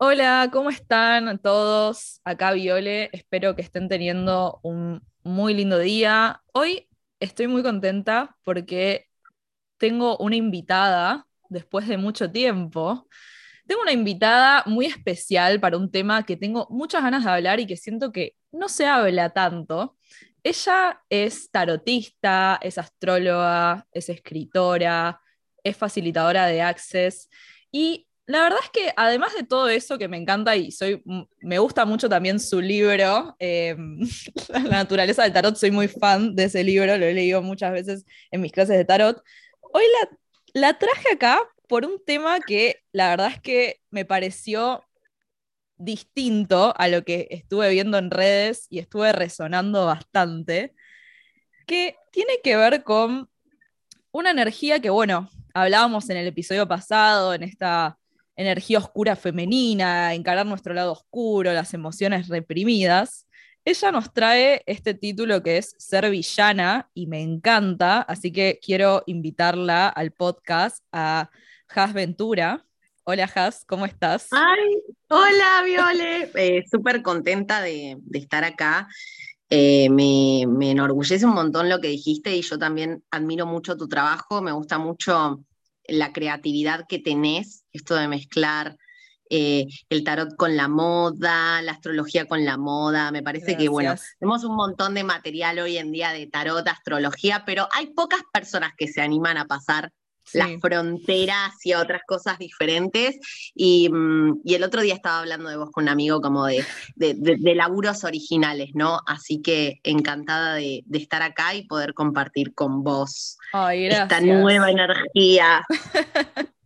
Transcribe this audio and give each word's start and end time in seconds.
Hola, 0.00 0.48
¿cómo 0.52 0.70
están 0.70 1.38
todos? 1.40 2.20
Acá 2.24 2.52
Viole, 2.52 3.10
espero 3.12 3.56
que 3.56 3.62
estén 3.62 3.88
teniendo 3.88 4.60
un 4.62 5.02
muy 5.24 5.54
lindo 5.54 5.78
día. 5.78 6.42
Hoy 6.52 6.88
estoy 7.18 7.48
muy 7.48 7.64
contenta 7.64 8.36
porque 8.44 9.06
tengo 9.76 10.16
una 10.18 10.36
invitada 10.36 11.26
después 11.48 11.88
de 11.88 11.96
mucho 11.96 12.30
tiempo. 12.30 13.08
Tengo 13.66 13.82
una 13.82 13.92
invitada 13.92 14.62
muy 14.66 14.86
especial 14.86 15.60
para 15.60 15.76
un 15.76 15.90
tema 15.90 16.24
que 16.24 16.36
tengo 16.36 16.68
muchas 16.70 17.02
ganas 17.02 17.24
de 17.24 17.30
hablar 17.30 17.60
y 17.60 17.66
que 17.66 17.76
siento 17.76 18.12
que 18.12 18.36
no 18.52 18.68
se 18.68 18.86
habla 18.86 19.30
tanto. 19.30 19.96
Ella 20.44 21.02
es 21.10 21.50
tarotista, 21.50 22.58
es 22.62 22.78
astróloga, 22.78 23.86
es 23.92 24.08
escritora, 24.08 25.20
es 25.64 25.76
facilitadora 25.76 26.46
de 26.46 26.62
Access 26.62 27.28
y 27.72 28.07
la 28.28 28.42
verdad 28.42 28.58
es 28.62 28.68
que 28.68 28.92
además 28.94 29.34
de 29.34 29.42
todo 29.42 29.70
eso 29.70 29.96
que 29.96 30.06
me 30.06 30.18
encanta 30.18 30.54
y 30.54 30.70
soy, 30.70 31.02
me 31.40 31.58
gusta 31.58 31.86
mucho 31.86 32.10
también 32.10 32.38
su 32.38 32.60
libro, 32.60 33.34
eh, 33.38 33.74
La 34.50 34.60
naturaleza 34.60 35.22
del 35.22 35.32
tarot, 35.32 35.56
soy 35.56 35.70
muy 35.70 35.88
fan 35.88 36.36
de 36.36 36.44
ese 36.44 36.62
libro, 36.62 36.98
lo 36.98 37.06
he 37.06 37.14
leído 37.14 37.40
muchas 37.40 37.72
veces 37.72 38.04
en 38.30 38.42
mis 38.42 38.52
clases 38.52 38.76
de 38.76 38.84
tarot. 38.84 39.22
Hoy 39.72 39.82
la, 40.02 40.18
la 40.60 40.78
traje 40.78 41.08
acá 41.10 41.40
por 41.68 41.86
un 41.86 42.04
tema 42.04 42.38
que 42.40 42.82
la 42.92 43.08
verdad 43.08 43.32
es 43.32 43.40
que 43.40 43.80
me 43.90 44.04
pareció 44.04 44.84
distinto 45.78 46.74
a 46.76 46.88
lo 46.88 47.04
que 47.04 47.28
estuve 47.30 47.70
viendo 47.70 47.96
en 47.96 48.10
redes 48.10 48.66
y 48.68 48.78
estuve 48.78 49.10
resonando 49.12 49.86
bastante, 49.86 50.74
que 51.66 51.96
tiene 52.12 52.40
que 52.44 52.56
ver 52.56 52.84
con 52.84 53.30
una 54.10 54.32
energía 54.32 54.80
que, 54.80 54.90
bueno, 54.90 55.30
hablábamos 55.54 56.10
en 56.10 56.18
el 56.18 56.26
episodio 56.26 56.68
pasado, 56.68 57.32
en 57.32 57.42
esta 57.42 57.97
energía 58.38 58.78
oscura 58.78 59.16
femenina, 59.16 60.14
encarar 60.14 60.46
nuestro 60.46 60.72
lado 60.72 60.92
oscuro, 60.92 61.52
las 61.52 61.74
emociones 61.74 62.28
reprimidas, 62.28 63.26
ella 63.64 63.92
nos 63.92 64.14
trae 64.14 64.62
este 64.64 64.94
título 64.94 65.42
que 65.42 65.58
es 65.58 65.74
Ser 65.76 66.08
villana 66.08 66.88
y 66.94 67.06
me 67.06 67.20
encanta, 67.20 68.00
así 68.00 68.32
que 68.32 68.60
quiero 68.64 69.02
invitarla 69.06 69.88
al 69.88 70.12
podcast 70.12 70.82
a 70.92 71.28
Has 71.74 71.92
Ventura. 71.92 72.64
Hola 73.04 73.30
Has, 73.34 73.64
¿cómo 73.66 73.84
estás? 73.84 74.28
Ay, 74.30 74.80
hola 75.08 75.62
Viole, 75.64 76.30
eh, 76.36 76.64
súper 76.70 77.02
contenta 77.02 77.60
de, 77.60 77.98
estar 78.12 78.44
acá. 78.44 78.88
Eh, 79.50 79.90
me, 79.90 80.46
me, 80.46 80.70
enorgullece 80.70 81.26
un 81.26 81.34
montón 81.34 81.68
lo 81.68 81.80
que 81.80 81.88
dijiste 81.88 82.34
y 82.36 82.42
yo 82.42 82.58
también 82.58 83.02
admiro 83.10 83.46
mucho 83.46 83.76
tu 83.76 83.88
trabajo, 83.88 84.40
me 84.40 84.52
gusta 84.52 84.78
mucho 84.78 85.42
la 85.88 86.12
creatividad 86.12 86.84
que 86.88 86.98
tenés, 86.98 87.64
esto 87.72 87.96
de 87.96 88.08
mezclar 88.08 88.76
eh, 89.30 89.66
el 89.90 90.04
tarot 90.04 90.36
con 90.36 90.56
la 90.56 90.68
moda, 90.68 91.60
la 91.62 91.72
astrología 91.72 92.26
con 92.26 92.44
la 92.44 92.56
moda. 92.56 93.10
Me 93.10 93.22
parece 93.22 93.56
que, 93.56 93.68
bueno, 93.68 93.94
tenemos 94.18 94.44
un 94.44 94.56
montón 94.56 94.94
de 94.94 95.04
material 95.04 95.58
hoy 95.58 95.76
en 95.76 95.92
día 95.92 96.12
de 96.12 96.26
tarot, 96.26 96.66
astrología, 96.66 97.44
pero 97.44 97.68
hay 97.72 97.88
pocas 97.88 98.22
personas 98.32 98.72
que 98.76 98.88
se 98.88 99.02
animan 99.02 99.36
a 99.36 99.46
pasar 99.46 99.92
las 100.34 100.60
fronteras 100.60 101.54
y 101.64 101.74
otras 101.74 102.02
cosas 102.06 102.38
diferentes. 102.38 103.16
Mm, 103.54 104.32
y, 104.44 104.54
el 104.54 104.62
otro 104.62 104.82
día 104.82 104.94
estaba 104.94 105.20
hablando 105.20 105.48
de 105.48 105.56
vos 105.56 105.70
con 105.70 105.84
un 105.84 105.88
amigo 105.88 106.20
como 106.20 106.46
de, 106.46 106.64
de, 106.96 107.54
laburos 107.54 108.04
originales, 108.04 108.70
¿no? 108.74 109.00
Así 109.06 109.40
que 109.40 109.80
encantada 109.82 110.54
de, 110.54 110.84
estar 110.92 111.22
acá 111.22 111.54
y 111.54 111.66
poder 111.66 111.94
compartir 111.94 112.54
con 112.54 112.82
vos 112.82 113.38
esta 113.72 114.20
nueva 114.20 114.70
energía. 114.70 115.64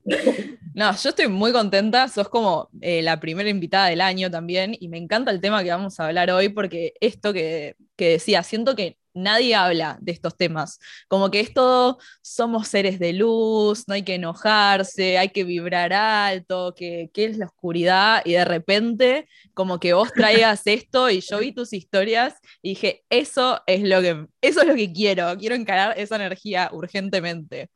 No, 0.75 0.97
yo 0.97 1.11
estoy 1.11 1.29
muy 1.29 1.53
contenta, 1.53 2.09
sos 2.09 2.29
como 2.29 2.71
eh, 2.81 3.03
la 3.03 3.21
primera 3.21 3.49
invitada 3.51 3.89
del 3.89 4.01
año 4.01 4.31
también 4.31 4.77
y 4.79 4.89
me 4.89 4.97
encanta 4.97 5.31
el 5.31 5.41
tema 5.41 5.63
que 5.63 5.71
vamos 5.71 6.01
a 6.01 6.07
hablar 6.07 6.31
hoy 6.31 6.49
porque 6.49 6.95
esto 7.01 7.33
que, 7.33 7.77
que 7.95 8.11
decía, 8.11 8.43
siento 8.43 8.75
que 8.75 8.99
nadie 9.15 9.55
habla 9.55 9.99
de 10.01 10.13
estos 10.13 10.37
temas. 10.37 10.79
Como 11.09 11.31
que 11.31 11.41
es 11.41 11.53
todo, 11.53 11.99
somos 12.23 12.69
seres 12.69 12.99
de 12.99 13.13
luz, 13.13 13.85
no 13.89 13.95
hay 13.95 14.03
que 14.03 14.15
enojarse, 14.15 15.19
hay 15.19 15.31
que 15.31 15.45
vibrar 15.45 15.93
alto, 15.93 16.75
que, 16.77 17.11
es 17.15 17.39
la 17.39 17.47
oscuridad, 17.47 18.23
y 18.25 18.33
de 18.33 18.45
repente, 18.45 19.29
como 19.55 19.79
que 19.79 19.93
vos 19.93 20.13
traigas 20.13 20.63
esto, 20.67 21.11
y 21.11 21.21
yo 21.21 21.39
vi 21.39 21.53
tus 21.53 21.73
historias 21.73 22.35
y 22.63 22.71
dije, 22.71 23.05
eso 23.11 23.63
es 23.67 23.83
lo 23.83 24.01
que, 24.01 24.27
eso 24.41 24.63
es 24.63 24.67
lo 24.67 24.75
que 24.75 24.93
quiero, 24.93 25.37
quiero 25.39 25.55
encarar 25.55 25.99
esa 25.99 26.17
energía 26.17 26.71
urgentemente. 26.73 27.71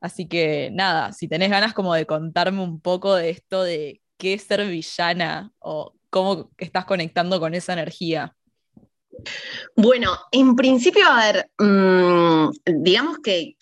Así 0.00 0.28
que 0.28 0.70
nada, 0.72 1.12
si 1.12 1.28
tenés 1.28 1.50
ganas 1.50 1.72
como 1.72 1.94
de 1.94 2.06
contarme 2.06 2.62
un 2.62 2.80
poco 2.80 3.14
de 3.14 3.30
esto 3.30 3.62
de 3.62 4.02
qué 4.18 4.34
es 4.34 4.42
ser 4.42 4.66
villana 4.66 5.52
o 5.58 5.94
cómo 6.10 6.50
estás 6.58 6.84
conectando 6.84 7.40
con 7.40 7.54
esa 7.54 7.72
energía. 7.72 8.36
Bueno, 9.76 10.16
en 10.30 10.54
principio, 10.54 11.04
a 11.08 11.16
ver, 11.16 11.50
mm, 11.58 12.50
digamos 12.82 13.18
que, 13.18 13.56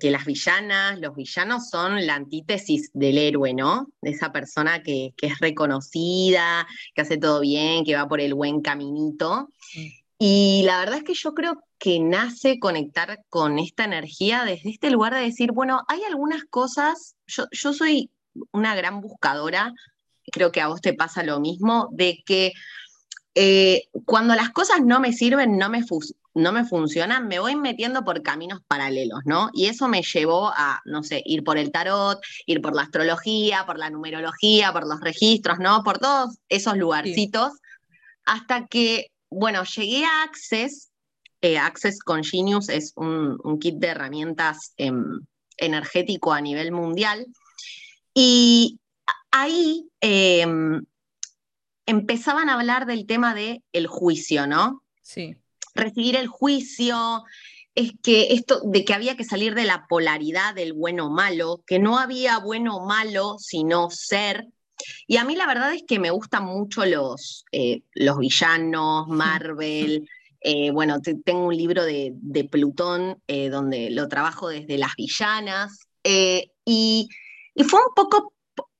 las 0.00 0.24
villanas, 0.24 0.98
los 1.00 1.14
villanos 1.14 1.68
son 1.70 2.06
la 2.06 2.14
antítesis 2.14 2.90
del 2.92 3.18
héroe, 3.18 3.54
¿no? 3.54 3.88
De 4.00 4.10
esa 4.10 4.32
persona 4.32 4.82
que, 4.82 5.14
es 5.20 5.38
reconocida, 5.40 6.66
que 6.94 7.02
hace 7.02 7.18
todo 7.18 7.40
bien, 7.40 7.84
que 7.84 7.96
va 7.96 8.08
por 8.08 8.20
el 8.20 8.34
buen 8.34 8.60
caminito. 8.60 9.48
Y 10.18 10.62
la 10.64 10.78
verdad 10.78 10.98
es 10.98 11.04
que 11.04 11.14
yo 11.14 11.34
creo 11.34 11.62
que 11.78 12.00
nace 12.00 12.58
conectar 12.58 13.20
con 13.28 13.58
esta 13.58 13.84
energía 13.84 14.44
desde 14.44 14.70
este 14.70 14.90
lugar 14.90 15.14
de 15.14 15.20
decir, 15.20 15.52
bueno, 15.52 15.82
hay 15.88 16.02
algunas 16.04 16.44
cosas, 16.44 17.16
yo, 17.26 17.46
yo 17.50 17.72
soy 17.72 18.10
una 18.52 18.74
gran 18.74 19.00
buscadora, 19.00 19.72
creo 20.32 20.52
que 20.52 20.60
a 20.60 20.68
vos 20.68 20.80
te 20.80 20.94
pasa 20.94 21.22
lo 21.22 21.40
mismo, 21.40 21.88
de 21.92 22.22
que 22.24 22.52
eh, 23.38 23.88
cuando 24.06 24.34
las 24.34 24.48
cosas 24.48 24.80
no 24.82 24.98
me 24.98 25.12
sirven, 25.12 25.58
no 25.58 25.68
me, 25.68 25.84
no 26.32 26.52
me 26.52 26.64
funcionan, 26.64 27.28
me 27.28 27.38
voy 27.38 27.54
metiendo 27.54 28.02
por 28.02 28.22
caminos 28.22 28.62
paralelos, 28.66 29.20
¿no? 29.26 29.50
Y 29.52 29.66
eso 29.66 29.88
me 29.88 30.00
llevó 30.00 30.48
a, 30.48 30.80
no 30.86 31.02
sé, 31.02 31.22
ir 31.26 31.44
por 31.44 31.58
el 31.58 31.70
tarot, 31.70 32.18
ir 32.46 32.62
por 32.62 32.74
la 32.74 32.82
astrología, 32.82 33.66
por 33.66 33.78
la 33.78 33.90
numerología, 33.90 34.72
por 34.72 34.88
los 34.88 35.02
registros, 35.02 35.58
¿no? 35.58 35.84
Por 35.84 35.98
todos 35.98 36.38
esos 36.48 36.78
lugarcitos, 36.78 37.52
hasta 38.24 38.66
que, 38.68 39.08
bueno, 39.28 39.64
llegué 39.64 40.06
a 40.06 40.22
Access. 40.22 40.90
Eh, 41.42 41.58
Access 41.58 41.98
con 42.02 42.24
Genius 42.24 42.70
es 42.70 42.94
un, 42.96 43.58
kit 43.60 43.76
de 43.76 43.88
herramientas 43.88 44.72
em, 44.78 45.20
energético 45.58 46.32
a 46.32 46.40
nivel 46.40 46.72
mundial. 46.72 47.26
Y 48.14 48.80
ahí 49.30 49.90
em, 50.00 50.86
empezaban 51.86 52.48
a 52.48 52.54
hablar 52.54 52.86
del 52.86 53.06
tema 53.06 53.34
del 53.34 53.62
el 53.72 53.86
juicio, 53.86 54.46
¿no? 54.46 54.82
Sí. 55.02 55.36
Recibir 55.74 56.16
el 56.16 56.26
juicio, 56.26 57.24
es 57.76 57.92
que 58.02 58.32
esto 58.32 58.60
de 58.64 58.84
que 58.84 58.94
había 58.94 59.16
que 59.16 59.24
salir 59.24 59.54
de 59.54 59.64
la 59.64 59.86
polaridad 59.86 60.54
del 60.54 60.72
bueno 60.72 61.06
o 61.06 61.10
malo, 61.10 61.62
que 61.66 61.78
no 61.78 61.98
había 61.98 62.38
bueno 62.38 62.76
o 62.76 62.86
malo, 62.86 63.36
sino 63.38 63.90
ser. 63.90 64.48
Y 65.06 65.18
a 65.18 65.24
mí 65.24 65.36
la 65.36 65.46
verdad 65.46 65.72
es 65.74 65.84
que 65.86 65.98
me 65.98 66.10
gustan 66.10 66.44
mucho 66.44 66.84
los, 66.86 67.44
eh, 67.52 67.82
los 67.94 68.18
villanos, 68.18 69.06
Marvel. 69.08 70.08
Eh, 70.40 70.70
bueno, 70.70 71.00
tengo 71.00 71.46
un 71.46 71.56
libro 71.56 71.84
de, 71.84 72.14
Plutón 72.50 73.22
eh, 73.26 73.50
donde 73.50 73.90
lo 73.90 74.08
trabajo 74.08 74.48
desde 74.48 74.78
las 74.78 74.96
villanas. 74.96 75.86
y, 76.02 77.08
y 77.54 77.64
fue 77.64 77.80
un 77.80 77.94
poco 77.94 78.32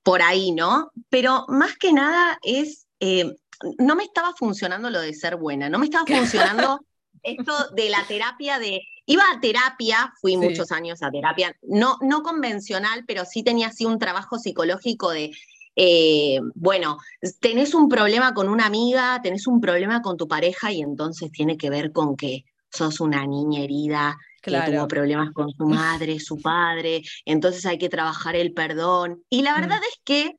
por 0.02 0.22
ahí, 0.22 0.52
¿no? 0.52 0.90
Pero 1.10 1.44
más 1.48 1.76
que 1.76 1.92
nada 1.92 2.38
es 2.42 2.85
eh, 3.00 3.36
no 3.78 3.96
me 3.96 4.04
estaba 4.04 4.32
funcionando 4.34 4.90
lo 4.90 5.00
de 5.00 5.14
ser 5.14 5.36
buena, 5.36 5.68
no 5.68 5.78
me 5.78 5.86
estaba 5.86 6.04
funcionando 6.06 6.80
esto 7.22 7.52
de 7.74 7.90
la 7.90 8.04
terapia 8.06 8.58
de... 8.58 8.80
Iba 9.08 9.22
a 9.30 9.40
terapia, 9.40 10.12
fui 10.20 10.36
muchos 10.36 10.72
años 10.72 11.00
a 11.02 11.10
terapia, 11.10 11.56
no, 11.62 11.96
no 12.00 12.22
convencional, 12.22 13.04
pero 13.06 13.24
sí 13.24 13.44
tenía 13.44 13.68
así 13.68 13.84
un 13.86 14.00
trabajo 14.00 14.36
psicológico 14.36 15.10
de, 15.10 15.30
eh, 15.76 16.40
bueno, 16.56 16.98
tenés 17.38 17.74
un 17.74 17.88
problema 17.88 18.34
con 18.34 18.48
una 18.48 18.66
amiga, 18.66 19.20
tenés 19.22 19.46
un 19.46 19.60
problema 19.60 20.02
con 20.02 20.16
tu 20.16 20.26
pareja 20.26 20.72
y 20.72 20.80
entonces 20.80 21.30
tiene 21.30 21.56
que 21.56 21.70
ver 21.70 21.92
con 21.92 22.16
que 22.16 22.44
sos 22.68 22.98
una 22.98 23.24
niña 23.26 23.60
herida, 23.62 24.16
que 24.42 24.50
tuvo 24.50 24.88
problemas 24.88 25.32
con 25.32 25.50
su 25.50 25.66
madre, 25.66 26.18
su 26.18 26.38
padre, 26.38 27.02
entonces 27.24 27.64
hay 27.66 27.78
que 27.78 27.88
trabajar 27.88 28.36
el 28.36 28.52
perdón. 28.52 29.22
Y 29.28 29.42
la 29.42 29.52
mm. 29.52 29.60
verdad 29.60 29.80
es 29.88 30.00
que 30.04 30.36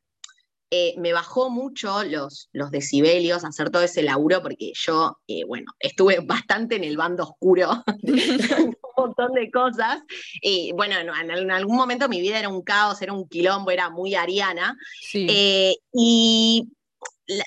eh, 0.69 0.95
me 0.97 1.13
bajó 1.13 1.49
mucho 1.49 2.03
los, 2.03 2.49
los 2.51 2.71
decibelios 2.71 3.45
hacer 3.45 3.69
todo 3.69 3.83
ese 3.83 4.03
laburo 4.03 4.41
porque 4.41 4.73
yo, 4.75 5.17
eh, 5.27 5.45
bueno, 5.45 5.71
estuve 5.79 6.19
bastante 6.19 6.75
en 6.75 6.83
el 6.83 6.97
bando 6.97 7.23
oscuro 7.23 7.83
un 8.03 8.75
montón 8.97 9.31
de 9.31 9.49
cosas. 9.49 10.01
Y 10.41 10.73
bueno, 10.73 10.95
en, 10.97 11.51
algún 11.51 11.77
momento 11.77 12.09
mi 12.09 12.19
vida 12.19 12.39
era 12.39 12.49
un 12.49 12.63
caos, 12.63 13.01
era 13.01 13.13
un 13.13 13.29
quilombo, 13.29 13.71
era 13.71 13.89
muy 13.89 14.15
ariana. 14.15 14.77
Eh, 15.13 15.77
y 15.93 16.67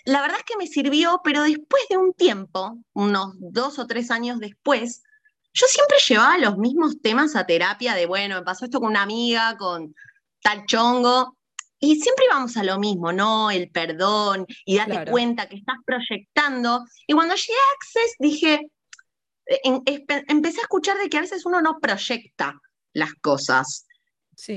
la, 0.06 0.23
verdad 0.23 0.38
es 0.38 0.44
que 0.44 0.56
me 0.56 0.66
sirvió, 0.66 1.20
pero 1.23 1.43
después 1.43 1.82
de 1.90 1.99
un 1.99 2.14
tiempo, 2.14 2.78
unos 2.94 3.34
dos 3.38 3.78
o 3.78 3.87
tres 3.87 4.11
años 4.11 4.38
después, 4.38 5.02
yo 5.52 5.66
siempre 5.66 5.99
llevaba 6.08 6.38
los 6.38 6.56
mismos 6.56 7.02
temas 7.02 7.37
a 7.37 7.44
terapia 7.44 7.94
de, 7.94 8.06
bueno, 8.06 8.37
me 8.37 8.43
pasó 8.43 8.64
esto 8.64 8.81
con 8.81 8.90
una 8.90 9.02
amiga, 9.02 9.58
con 9.58 9.94
tal 10.43 10.64
chongo, 10.64 11.37
y 11.80 11.96
siempre 11.96 12.26
íbamos 12.26 12.56
a 12.58 12.62
lo 12.62 12.78
mismo, 12.78 13.12
¿no? 13.12 13.50
El 13.50 13.70
perdón 13.70 14.46
y 14.66 14.76
date 14.76 15.10
cuenta 15.10 15.48
que 15.48 15.56
estás 15.56 15.78
proyectando. 15.84 16.84
Y 17.06 17.14
cuando 17.14 17.34
llegué 17.34 17.54
a 17.54 17.74
Access 17.74 18.14
dije, 18.18 18.70
empecé 20.28 20.60
a 20.60 20.62
escuchar 20.62 20.98
de 20.98 21.08
que 21.08 21.16
a 21.16 21.22
veces 21.22 21.46
uno 21.46 21.62
no 21.62 21.78
proyecta 21.80 22.60
las 22.92 23.14
cosas. 23.14 23.86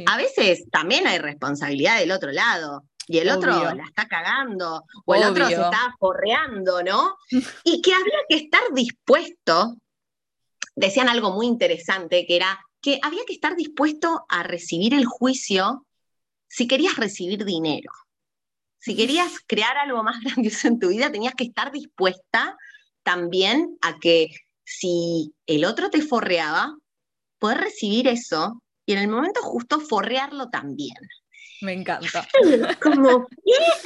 A 0.05 0.17
veces 0.17 0.65
también 0.69 1.07
hay 1.07 1.17
responsabilidad 1.17 1.99
del 1.99 2.11
otro 2.11 2.31
lado. 2.31 2.83
Y 3.07 3.17
el 3.17 3.29
otro 3.29 3.51
la 3.51 3.83
está 3.83 4.07
cagando, 4.07 4.83
o 5.05 5.15
el 5.15 5.23
otro 5.23 5.47
se 5.47 5.55
está 5.55 5.93
forreando, 5.99 6.83
¿no? 6.83 7.17
y 7.65 7.81
que 7.81 7.93
había 7.93 8.19
que 8.29 8.35
estar 8.35 8.61
dispuesto, 8.73 9.75
decían 10.73 11.09
algo 11.09 11.31
muy 11.31 11.47
interesante, 11.47 12.25
que 12.25 12.37
era 12.37 12.59
que 12.81 12.99
había 13.01 13.23
que 13.25 13.33
estar 13.33 13.55
dispuesto 13.55 14.25
a 14.29 14.43
recibir 14.43 14.93
el 14.93 15.05
juicio 15.05 15.85
si 16.53 16.67
querías 16.67 16.97
recibir 16.97 17.45
dinero. 17.45 17.91
Si 18.77 18.95
querías 18.95 19.39
crear 19.47 19.75
algo 19.77 20.03
más 20.03 20.19
grandioso 20.23 20.67
en 20.67 20.79
tu 20.79 20.89
vida, 20.89 21.11
tenías 21.11 21.33
que 21.33 21.45
estar 21.45 21.71
dispuesta 21.71 22.55
también 23.01 23.75
a 23.81 23.97
que 23.97 24.27
si 24.63 25.33
el 25.47 25.65
otro 25.65 25.89
te 25.89 26.01
forreaba, 26.01 26.77
poder 27.39 27.57
recibir 27.57 28.07
eso 28.07 28.61
y 28.85 28.93
en 28.93 28.99
el 28.99 29.07
momento 29.07 29.41
justo 29.41 29.79
forrearlo 29.79 30.49
también. 30.49 30.95
Me 31.61 31.73
encanta. 31.73 32.27
Como, 32.81 33.27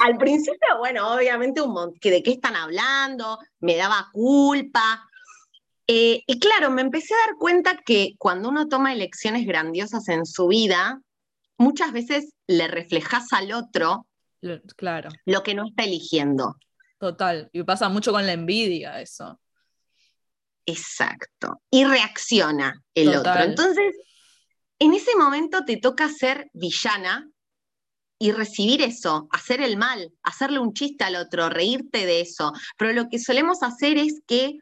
al 0.00 0.18
principio, 0.18 0.78
bueno, 0.78 1.14
obviamente 1.14 1.62
un 1.62 1.94
que 1.98 2.10
de 2.10 2.22
qué 2.22 2.32
están 2.32 2.54
hablando, 2.54 3.38
me 3.60 3.76
daba 3.76 4.10
culpa. 4.12 5.08
Eh, 5.86 6.22
y 6.26 6.38
claro, 6.38 6.70
me 6.70 6.82
empecé 6.82 7.14
a 7.14 7.26
dar 7.28 7.36
cuenta 7.38 7.80
que 7.84 8.14
cuando 8.18 8.50
uno 8.50 8.68
toma 8.68 8.92
elecciones 8.92 9.46
grandiosas 9.46 10.06
en 10.08 10.26
su 10.26 10.48
vida, 10.48 11.00
muchas 11.56 11.92
veces 11.92 12.34
le 12.48 12.66
reflejas 12.66 13.32
al 13.32 13.52
otro 13.52 14.08
claro. 14.76 15.10
lo 15.26 15.42
que 15.42 15.54
no 15.54 15.66
está 15.66 15.84
eligiendo. 15.84 16.56
Total, 16.98 17.48
y 17.52 17.62
pasa 17.62 17.88
mucho 17.88 18.10
con 18.10 18.26
la 18.26 18.32
envidia 18.32 19.00
eso. 19.00 19.40
Exacto. 20.66 21.62
Y 21.70 21.84
reacciona 21.84 22.82
el 22.94 23.16
otro. 23.16 23.40
Entonces, 23.40 23.94
en 24.78 24.94
ese 24.94 25.16
momento 25.16 25.64
te 25.64 25.76
toca 25.76 26.08
ser 26.08 26.50
villana 26.52 27.28
y 28.18 28.32
recibir 28.32 28.82
eso, 28.82 29.28
hacer 29.30 29.60
el 29.60 29.76
mal, 29.76 30.12
hacerle 30.22 30.58
un 30.58 30.74
chiste 30.74 31.04
al 31.04 31.16
otro, 31.16 31.48
reírte 31.48 32.04
de 32.04 32.20
eso. 32.20 32.52
Pero 32.76 32.92
lo 32.92 33.08
que 33.08 33.18
solemos 33.20 33.62
hacer 33.62 33.96
es 33.96 34.20
que 34.26 34.58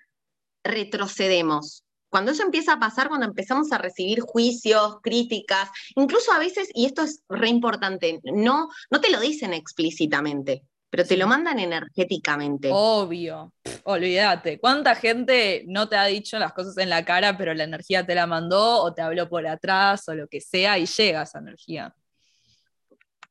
retrocedemos. 0.62 1.86
Cuando 2.17 2.33
eso 2.33 2.45
empieza 2.45 2.73
a 2.73 2.79
pasar, 2.79 3.09
cuando 3.09 3.27
empezamos 3.27 3.71
a 3.73 3.77
recibir 3.77 4.21
juicios, 4.21 5.01
críticas, 5.03 5.69
incluso 5.97 6.33
a 6.33 6.39
veces, 6.39 6.71
y 6.73 6.87
esto 6.87 7.03
es 7.03 7.23
re 7.29 7.51
importante, 7.51 8.21
no, 8.25 8.71
no 8.91 9.01
te 9.03 9.11
lo 9.11 9.21
dicen 9.21 9.53
explícitamente, 9.53 10.63
pero 10.89 11.05
te 11.05 11.19
lo 11.19 11.27
mandan 11.27 11.59
energéticamente. 11.59 12.71
Obvio, 12.73 13.53
olvídate. 13.85 14.59
¿Cuánta 14.59 14.95
gente 14.95 15.65
no 15.67 15.91
te 15.91 15.97
ha 15.97 16.07
dicho 16.07 16.39
las 16.39 16.55
cosas 16.55 16.79
en 16.79 16.89
la 16.89 17.05
cara, 17.05 17.37
pero 17.37 17.53
la 17.53 17.65
energía 17.65 18.07
te 18.07 18.15
la 18.15 18.27
mandó 18.27 18.81
o 18.81 18.95
te 18.95 19.03
habló 19.03 19.29
por 19.29 19.47
atrás 19.47 20.09
o 20.09 20.15
lo 20.15 20.27
que 20.27 20.41
sea 20.41 20.79
y 20.79 20.87
llega 20.87 21.21
esa 21.21 21.41
energía? 21.41 21.95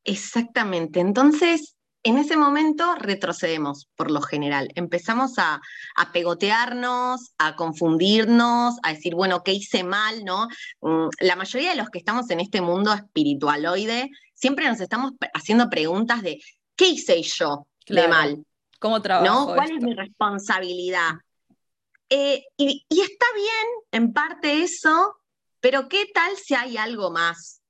Exactamente. 0.04 1.00
Entonces, 1.00 1.75
en 2.06 2.19
ese 2.19 2.38
momento 2.38 2.94
retrocedemos, 2.94 3.90
por 3.96 4.12
lo 4.12 4.22
general. 4.22 4.69
Empezamos 4.75 5.40
a, 5.40 5.60
a, 5.96 6.12
pegotearnos, 6.12 7.34
a 7.40 7.56
confundirnos, 7.56 8.75
a 8.84 8.94
decir, 8.94 9.16
bueno, 9.16 9.42
¿qué 9.44 9.54
hice 9.54 9.84
mal? 9.84 10.24
¿no? 10.24 10.48
Mm, 10.81 11.10
la 11.19 11.36
mayoría 11.36 11.72
de 11.72 11.78
los 11.78 11.90
que 11.90 11.98
estamos 11.98 12.30
en 12.30 12.42
este 12.42 12.62
mundo 12.62 12.94
espiritualoide, 12.94 14.12
siempre 14.36 14.69
nos 14.69 14.80
estamos 14.81 15.13
haciendo 15.34 15.68
preguntas 15.68 16.22
de, 16.22 16.40
¿qué 16.75 16.90
hice 16.90 17.19
yo 17.24 17.66
de 17.88 18.07
mal? 18.07 18.46
¿Cómo 18.80 19.02
trabajo? 19.02 19.48
¿no? 19.48 19.56
¿Cuál 19.56 19.72
es 19.72 19.84
mi 19.84 19.96
responsabilidad? 19.96 21.10
Eh, 22.12 22.44
y, 22.56 22.86
y 22.88 23.02
está 23.02 23.25
bien, 23.34 23.68
en 23.92 24.13
parte 24.13 24.62
eso, 24.62 25.16
pero 25.60 25.90
¿qué 25.90 26.06
tal 26.13 26.36
si 26.38 26.54
hay 26.54 26.78
algo 26.78 27.10
más? 27.10 27.63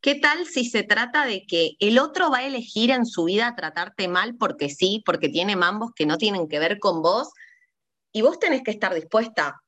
¿Qué 0.00 0.14
tal 0.14 0.46
si 0.46 0.64
se 0.64 0.82
trata 0.82 1.26
de 1.26 1.44
que 1.46 1.72
el 1.80 1.98
otro 1.98 2.30
va 2.30 2.38
a 2.38 2.46
elegir 2.46 2.90
en 2.90 3.06
su 3.06 3.24
vida 3.24 3.54
tratarte 3.56 4.08
mal 4.08 4.36
porque 4.36 4.68
sí, 4.68 5.02
porque 5.04 5.28
tiene 5.28 5.56
mambos 5.56 5.90
que 5.94 6.06
no 6.06 6.18
tienen 6.18 6.48
que 6.48 6.58
ver 6.58 6.78
con 6.78 7.02
vos? 7.02 7.30
Y 8.12 8.22
vos 8.22 8.38
tenés 8.38 8.62
que 8.62 8.70
estar 8.70 8.94
dispuesta 8.94 9.60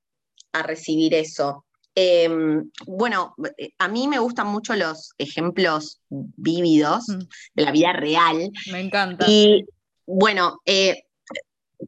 a 0.52 0.62
recibir 0.62 1.14
eso. 1.14 1.64
Em, 1.94 2.70
bueno, 2.86 3.34
a 3.78 3.88
mí 3.88 4.06
me 4.06 4.20
gustan 4.20 4.46
mucho 4.46 4.76
los 4.76 5.10
ejemplos 5.18 6.00
vívidos 6.08 7.08
mm. 7.08 7.18
de 7.54 7.62
la 7.64 7.72
vida 7.72 7.92
real. 7.92 8.50
Me 8.70 8.80
encanta. 8.80 9.26
Y 9.28 9.66
bueno, 10.06 10.60
eh, 10.64 11.02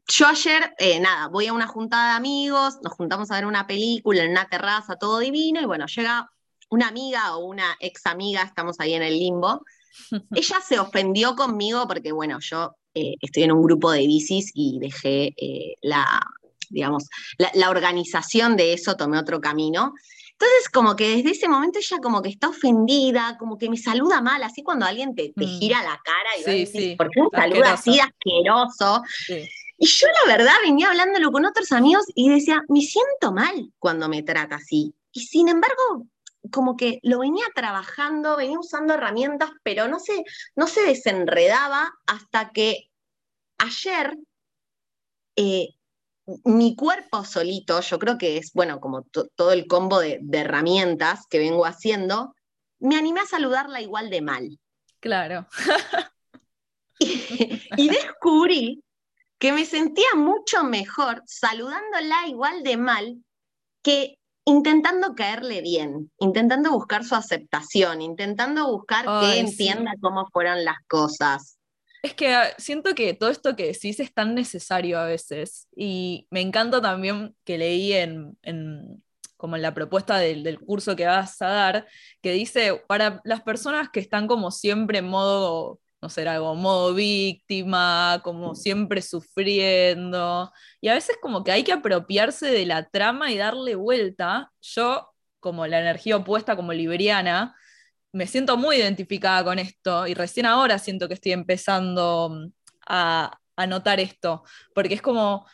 yo 0.07 0.27
ayer, 0.27 0.73
eh, 0.77 0.99
nada, 0.99 1.27
voy 1.27 1.47
a 1.47 1.53
una 1.53 1.67
juntada 1.67 2.11
de 2.11 2.17
amigos, 2.17 2.79
nos 2.83 2.93
juntamos 2.93 3.31
a 3.31 3.35
ver 3.35 3.45
una 3.45 3.67
película 3.67 4.23
en 4.23 4.31
una 4.31 4.47
terraza, 4.47 4.95
todo 4.95 5.19
divino, 5.19 5.61
y 5.61 5.65
bueno, 5.65 5.85
llega 5.85 6.29
una 6.71 6.87
amiga 6.87 7.35
o 7.35 7.45
una 7.45 7.77
ex 7.79 8.05
amiga, 8.05 8.41
estamos 8.41 8.79
ahí 8.79 8.93
en 8.93 9.03
el 9.03 9.19
limbo, 9.19 9.63
ella 10.35 10.57
se 10.67 10.79
ofendió 10.79 11.35
conmigo 11.35 11.87
porque, 11.87 12.11
bueno, 12.11 12.39
yo 12.39 12.75
eh, 12.93 13.15
estoy 13.21 13.43
en 13.43 13.51
un 13.51 13.61
grupo 13.61 13.91
de 13.91 14.07
bicis 14.07 14.51
y 14.53 14.79
dejé 14.79 15.33
eh, 15.37 15.75
la, 15.81 16.21
digamos, 16.69 17.07
la, 17.37 17.69
organización 17.69 18.55
de 18.55 18.73
eso, 18.73 18.95
tomé 18.95 19.19
otro 19.19 19.39
camino. 19.41 19.93
Entonces, 20.31 20.69
como 20.73 20.95
que 20.95 21.17
desde 21.17 21.31
ese 21.31 21.47
momento 21.47 21.77
ella 21.77 21.97
como 22.01 22.21
que 22.21 22.29
está 22.29 22.49
ofendida, 22.49 23.37
como 23.37 23.57
que 23.57 23.69
me 23.69 23.77
saluda 23.77 24.21
mal, 24.21 24.41
así 24.41 24.63
cuando 24.63 24.85
alguien 24.85 25.13
te, 25.13 25.33
mm. 25.35 25.59
gira 25.59 25.83
la 25.83 26.01
cara 26.03 26.55
y 26.55 26.65
sí, 26.65 26.95
¿por 26.95 27.09
qué 27.11 27.21
me 27.21 27.29
saluda 27.31 27.73
así 27.73 27.99
asqueroso? 27.99 29.03
Y 29.77 29.87
yo 29.87 30.07
la 30.25 30.37
verdad 30.37 30.53
venía 30.63 30.89
hablándolo 30.89 31.31
con 31.31 31.45
otros 31.45 31.71
amigos 31.71 32.05
y 32.15 32.29
decía, 32.29 32.61
me 32.69 32.81
siento 32.81 33.31
mal 33.33 33.71
cuando 33.77 34.09
me 34.09 34.23
trata 34.23 34.55
así. 34.55 34.93
Y 35.11 35.21
sin 35.21 35.47
embargo, 35.49 36.05
como 36.51 36.77
que 36.77 36.99
lo 37.03 37.19
venía 37.19 37.45
trabajando, 37.55 38.37
venía 38.37 38.59
usando 38.59 38.93
herramientas, 38.93 39.49
pero 39.63 39.87
no 39.87 39.99
se, 39.99 40.23
no 40.55 40.67
se 40.67 40.81
desenredaba 40.81 41.91
hasta 42.05 42.51
que 42.51 42.89
ayer 43.57 44.17
eh, 45.35 45.69
mi 46.45 46.75
cuerpo 46.75 47.25
solito, 47.25 47.81
yo 47.81 47.99
creo 47.99 48.17
que 48.17 48.37
es, 48.37 48.53
bueno, 48.53 48.79
como 48.79 49.03
todo 49.03 49.51
el 49.51 49.67
combo 49.67 49.99
de, 49.99 50.19
herramientas 50.33 51.25
que 51.27 51.39
vengo 51.39 51.65
haciendo, 51.65 52.35
me 52.79 52.95
animé 52.95 53.21
a 53.21 53.25
saludarla 53.25 53.81
igual 53.81 54.09
de 54.09 54.21
mal. 54.21 54.59
Claro. 54.99 55.47
y 56.99 57.89
descubrí 57.89 58.83
que 59.39 59.51
me 59.51 59.65
sentía 59.65 60.13
mucho 60.15 60.63
mejor 60.63 61.23
saludándola 61.25 62.27
igual 62.27 62.61
de 62.61 62.77
mal 62.77 63.23
que 63.81 64.19
intentando 64.45 65.13
caerle 65.15 65.61
bien, 65.61 66.11
intentando 66.19 66.71
buscar 66.71 67.03
su 67.03 67.15
aceptación, 67.15 68.01
intentando 68.01 68.71
buscar 68.71 69.05
que 69.21 69.39
entienda 69.39 69.93
cómo 70.01 70.27
fueron 70.31 70.65
las 70.65 70.77
cosas. 70.87 71.57
Es 72.03 72.15
que 72.15 72.33
ah, 72.33 72.47
siento 72.57 72.95
que 72.95 73.13
todo 73.13 73.29
esto 73.29 73.55
que 73.55 73.67
decís 73.67 73.99
es 73.99 74.13
tan 74.13 74.33
necesario 74.33 74.99
a 74.99 75.05
veces 75.05 75.67
y 75.75 76.27
me 76.31 76.41
encanta 76.41 76.81
también 76.81 77.35
que 77.43 77.59
leí 77.59 77.93
en, 77.93 78.37
como 79.37 79.55
en 79.55 79.61
la 79.61 79.73
propuesta 79.75 80.17
del, 80.17 80.43
del, 80.43 80.59
curso 80.59 80.95
que 80.95 81.05
vas 81.05 81.39
a 81.43 81.47
dar, 81.47 81.87
que 82.21 82.31
dice, 82.31 82.81
para 82.87 83.21
las 83.23 83.41
personas 83.41 83.89
que 83.89 83.99
están 83.99 84.27
como 84.27 84.49
siempre 84.49 84.97
en 84.99 85.05
modo 85.05 85.79
no 86.01 86.09
ser 86.09 86.27
algo 86.27 86.55
modo 86.55 86.93
víctima, 86.93 88.21
como 88.23 88.55
siempre 88.55 89.01
sufriendo. 89.01 90.51
Y 90.81 90.87
a 90.87 90.95
veces 90.95 91.17
como 91.21 91.43
que 91.43 91.51
hay 91.51 91.63
que 91.63 91.73
apropiarse 91.73 92.47
de 92.47 92.65
la 92.65 92.89
trama 92.89 93.31
y 93.31 93.37
darle 93.37 93.75
vuelta. 93.75 94.51
Yo, 94.61 95.09
como 95.39 95.67
la 95.67 95.79
energía 95.79 96.17
opuesta, 96.17 96.55
como 96.55 96.73
libriana, 96.73 97.55
me 98.13 98.27
siento 98.27 98.57
muy 98.57 98.77
identificada 98.77 99.43
con 99.43 99.59
esto 99.59 100.07
y 100.07 100.13
recién 100.13 100.45
ahora 100.45 100.79
siento 100.79 101.07
que 101.07 101.13
estoy 101.15 101.33
empezando 101.33 102.29
mm, 102.29 102.51
a, 102.87 103.39
a 103.55 103.67
notar 103.67 103.99
esto, 103.99 104.43
porque 104.73 104.95
es 104.95 105.01
como, 105.01 105.45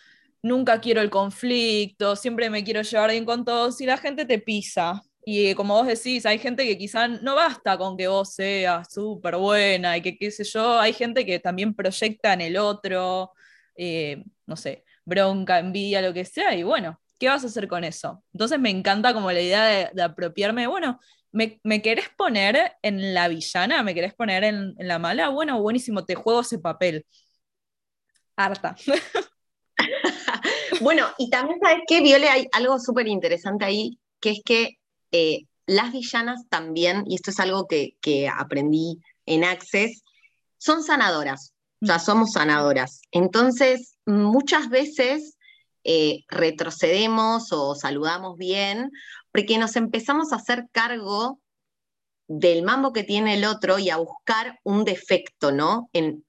nunca 0.41 0.79
quiero 0.81 1.01
el 1.01 1.09
conflicto, 1.09 2.15
siempre 2.15 2.49
me 2.49 2.63
quiero 2.63 2.81
llevar 2.81 3.11
bien 3.11 3.25
con 3.25 3.45
todos 3.45 3.81
y 3.81 3.85
la 3.85 3.97
gente 3.97 4.25
te 4.25 4.39
pisa. 4.39 5.01
Y 5.29 5.53
como 5.55 5.73
vos 5.73 5.87
decís, 5.87 6.25
hay 6.25 6.39
gente 6.39 6.65
que 6.65 6.77
quizá 6.77 7.09
no 7.09 7.35
basta 7.35 7.77
con 7.77 7.97
que 7.97 8.07
vos 8.07 8.33
seas 8.33 8.87
súper 8.93 9.35
buena 9.35 9.97
y 9.97 10.01
que 10.01 10.17
qué 10.17 10.31
sé 10.31 10.45
yo, 10.45 10.79
hay 10.79 10.93
gente 10.93 11.25
que 11.25 11.37
también 11.37 11.75
proyecta 11.75 12.31
en 12.31 12.39
el 12.39 12.55
otro, 12.55 13.33
eh, 13.75 14.23
no 14.45 14.55
sé, 14.55 14.85
bronca, 15.03 15.59
envidia, 15.59 16.01
lo 16.01 16.13
que 16.13 16.23
sea, 16.23 16.55
y 16.55 16.63
bueno, 16.63 17.01
¿qué 17.19 17.27
vas 17.27 17.43
a 17.43 17.47
hacer 17.47 17.67
con 17.67 17.83
eso? 17.83 18.23
Entonces 18.31 18.57
me 18.57 18.69
encanta 18.69 19.13
como 19.13 19.29
la 19.29 19.41
idea 19.41 19.91
de, 19.93 20.01
apropiarme, 20.01 20.65
bueno, 20.65 20.97
¿me, 21.33 21.81
querés 21.81 22.07
poner 22.17 22.77
en 22.81 23.13
la 23.13 23.27
villana? 23.27 23.83
¿Me 23.83 23.93
querés 23.93 24.13
poner 24.13 24.45
en, 24.45 24.75
en 24.77 24.87
la 24.87 24.97
mala? 24.97 25.27
Bueno, 25.27 25.61
buenísimo, 25.61 26.05
te 26.05 26.15
juego 26.15 26.39
ese 26.39 26.59
papel. 26.59 27.05
Harta. 28.37 28.77
bueno, 30.81 31.05
y 31.17 31.29
también 31.29 31.59
sabes 31.59 31.83
que, 31.85 31.99
Viole, 31.99 32.29
hay 32.29 32.47
algo 32.53 32.79
súper 32.79 33.09
interesante 33.09 33.65
ahí, 33.65 33.99
que 34.21 34.29
es 34.29 34.41
que 34.45 34.77
eh, 35.11 35.43
las 35.65 35.91
villanas 35.91 36.47
también, 36.49 37.03
y 37.07 37.15
esto 37.15 37.31
es 37.31 37.39
algo 37.39 37.67
que, 37.67 38.29
aprendí 38.29 38.99
en 39.25 39.43
Access, 39.43 40.03
son 40.57 40.83
sanadoras, 40.83 41.53
o 41.81 41.85
sea, 41.85 41.99
somos 41.99 42.31
sanadoras. 42.31 43.01
Entonces, 43.11 43.97
muchas 44.05 44.69
veces 44.69 45.37
eh, 45.83 46.23
retrocedemos 46.29 47.51
o 47.51 47.75
saludamos 47.75 48.37
bien 48.37 48.91
porque 49.31 49.57
nos 49.57 49.75
empezamos 49.75 50.33
a 50.33 50.37
hacer 50.37 50.65
cargo 50.71 51.39
del 52.27 52.63
mambo 52.63 52.91
que 52.91 53.03
tiene 53.03 53.35
el 53.35 53.45
otro 53.45 53.79
y 53.79 53.89
a 53.89 53.97
buscar 53.97 54.59
un 54.63 54.83
defecto, 54.83 55.51
¿no? 55.51 55.89
En 55.93 56.25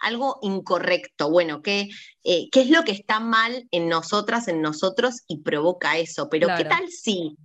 algo 0.00 0.38
incorrecto. 0.42 1.30
Bueno, 1.30 1.60
¿qué, 1.60 1.88
eh, 2.24 2.48
¿qué, 2.50 2.62
es 2.62 2.70
lo 2.70 2.84
que 2.84 2.92
está 2.92 3.20
mal 3.20 3.68
en 3.70 3.88
nosotras, 3.88 4.48
en 4.48 4.62
nosotros 4.62 5.22
y 5.28 5.38
provoca 5.38 5.98
eso? 5.98 6.28
Pero 6.30 6.48
¿qué 6.56 6.64
tal 6.64 6.88
si, 6.88 7.36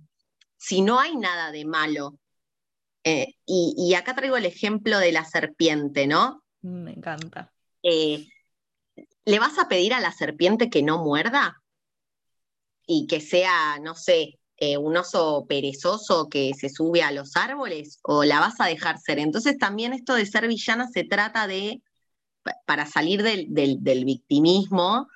si 0.56 0.82
no 0.82 0.98
hay 1.00 1.16
nada 1.16 1.52
de 1.52 1.64
malo? 1.64 2.18
Eh, 3.04 3.34
y, 3.46 3.94
acá 3.94 4.16
traigo 4.16 4.36
el 4.36 4.46
ejemplo 4.46 4.98
de 4.98 5.12
la 5.12 5.24
serpiente, 5.24 6.08
¿no? 6.08 6.42
Me 6.62 6.92
encanta. 6.92 7.52
Eh, 7.82 8.26
¿Le 9.24 9.38
vas 9.38 9.58
a 9.58 9.68
pedir 9.68 9.94
a 9.94 10.00
la 10.00 10.10
serpiente 10.12 10.70
que 10.70 10.82
no 10.82 11.04
muerda? 11.04 11.62
Y 12.84 13.06
que 13.06 13.20
sea, 13.20 13.78
no 13.80 13.94
sé, 13.94 14.40
eh, 14.58 14.78
un 14.78 14.96
oso 14.96 15.44
perezoso 15.46 16.28
que 16.30 16.52
se 16.54 16.70
sube 16.70 17.02
a 17.02 17.12
los 17.12 17.36
árboles 17.36 17.98
o 18.02 18.24
la 18.24 18.40
vas 18.40 18.58
a 18.58 18.66
dejar 18.66 18.98
ser. 18.98 19.18
Entonces 19.18 19.58
también 19.58 19.92
esto 19.92 20.14
de 20.14 20.24
ser 20.24 20.48
villana 20.48 20.88
se 20.88 21.04
trata 21.04 21.46
de, 21.46 21.82
para 22.64 22.86
salir 22.86 23.22
del, 23.22 24.04
victimismo, 24.04 25.08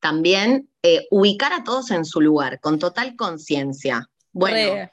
también 0.00 0.68
eh, 0.82 1.06
ubicar 1.10 1.52
a 1.52 1.62
todos 1.62 1.92
en 1.92 2.04
su 2.04 2.20
lugar, 2.20 2.58
con 2.58 2.80
total 2.80 3.14
conciencia. 3.14 4.09
Bueno. 4.32 4.90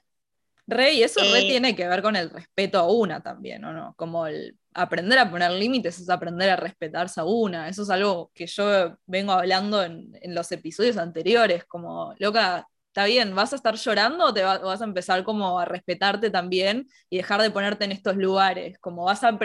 Re, 0.70 0.92
y 0.92 1.04
eso 1.04 1.22
re 1.22 1.40
eh, 1.40 1.48
tiene 1.48 1.78
que 1.78 1.88
ver 1.88 2.02
con 2.02 2.18
el 2.18 2.30
respeto 2.30 2.78
a 2.78 2.92
una 2.92 3.22
también, 3.22 3.64
¿o 3.64 3.72
no? 3.72 3.94
Como 3.96 4.28
el 4.28 4.58
aprender 4.74 5.18
a 5.18 5.32
poner 5.32 5.50
límites 5.52 5.98
es 5.98 6.10
aprender 6.10 6.50
a 6.50 6.58
respetarse 6.58 7.22
a 7.22 7.24
una. 7.24 7.70
Eso 7.70 7.84
es 7.84 7.90
algo 7.90 8.32
que 8.34 8.48
yo 8.48 8.98
vengo 9.06 9.32
hablando 9.32 9.82
en, 9.82 10.12
en 10.22 10.36
los 10.36 10.52
episodios 10.52 10.98
anteriores, 10.98 11.64
como, 11.64 12.14
loca, 12.20 12.68
está 12.98 13.06
bien, 13.06 13.36
vas 13.36 13.54
a 13.54 13.58
estar 13.58 13.76
llorando 13.76 14.26
o 14.26 14.34
te 14.34 14.42
vas 14.42 14.82
a 14.82 14.84
empezar 14.84 15.24
como 15.24 15.60
a 15.60 15.66
respetarte 15.66 16.32
también 16.32 16.88
y 17.12 17.18
dejar 17.18 17.40
de 17.44 17.52
ponerte 17.52 17.86
en 17.86 17.92
estos 17.92 18.18
lugares, 18.18 18.80
como 18.80 19.06
vas 19.06 19.24
a, 19.24 19.38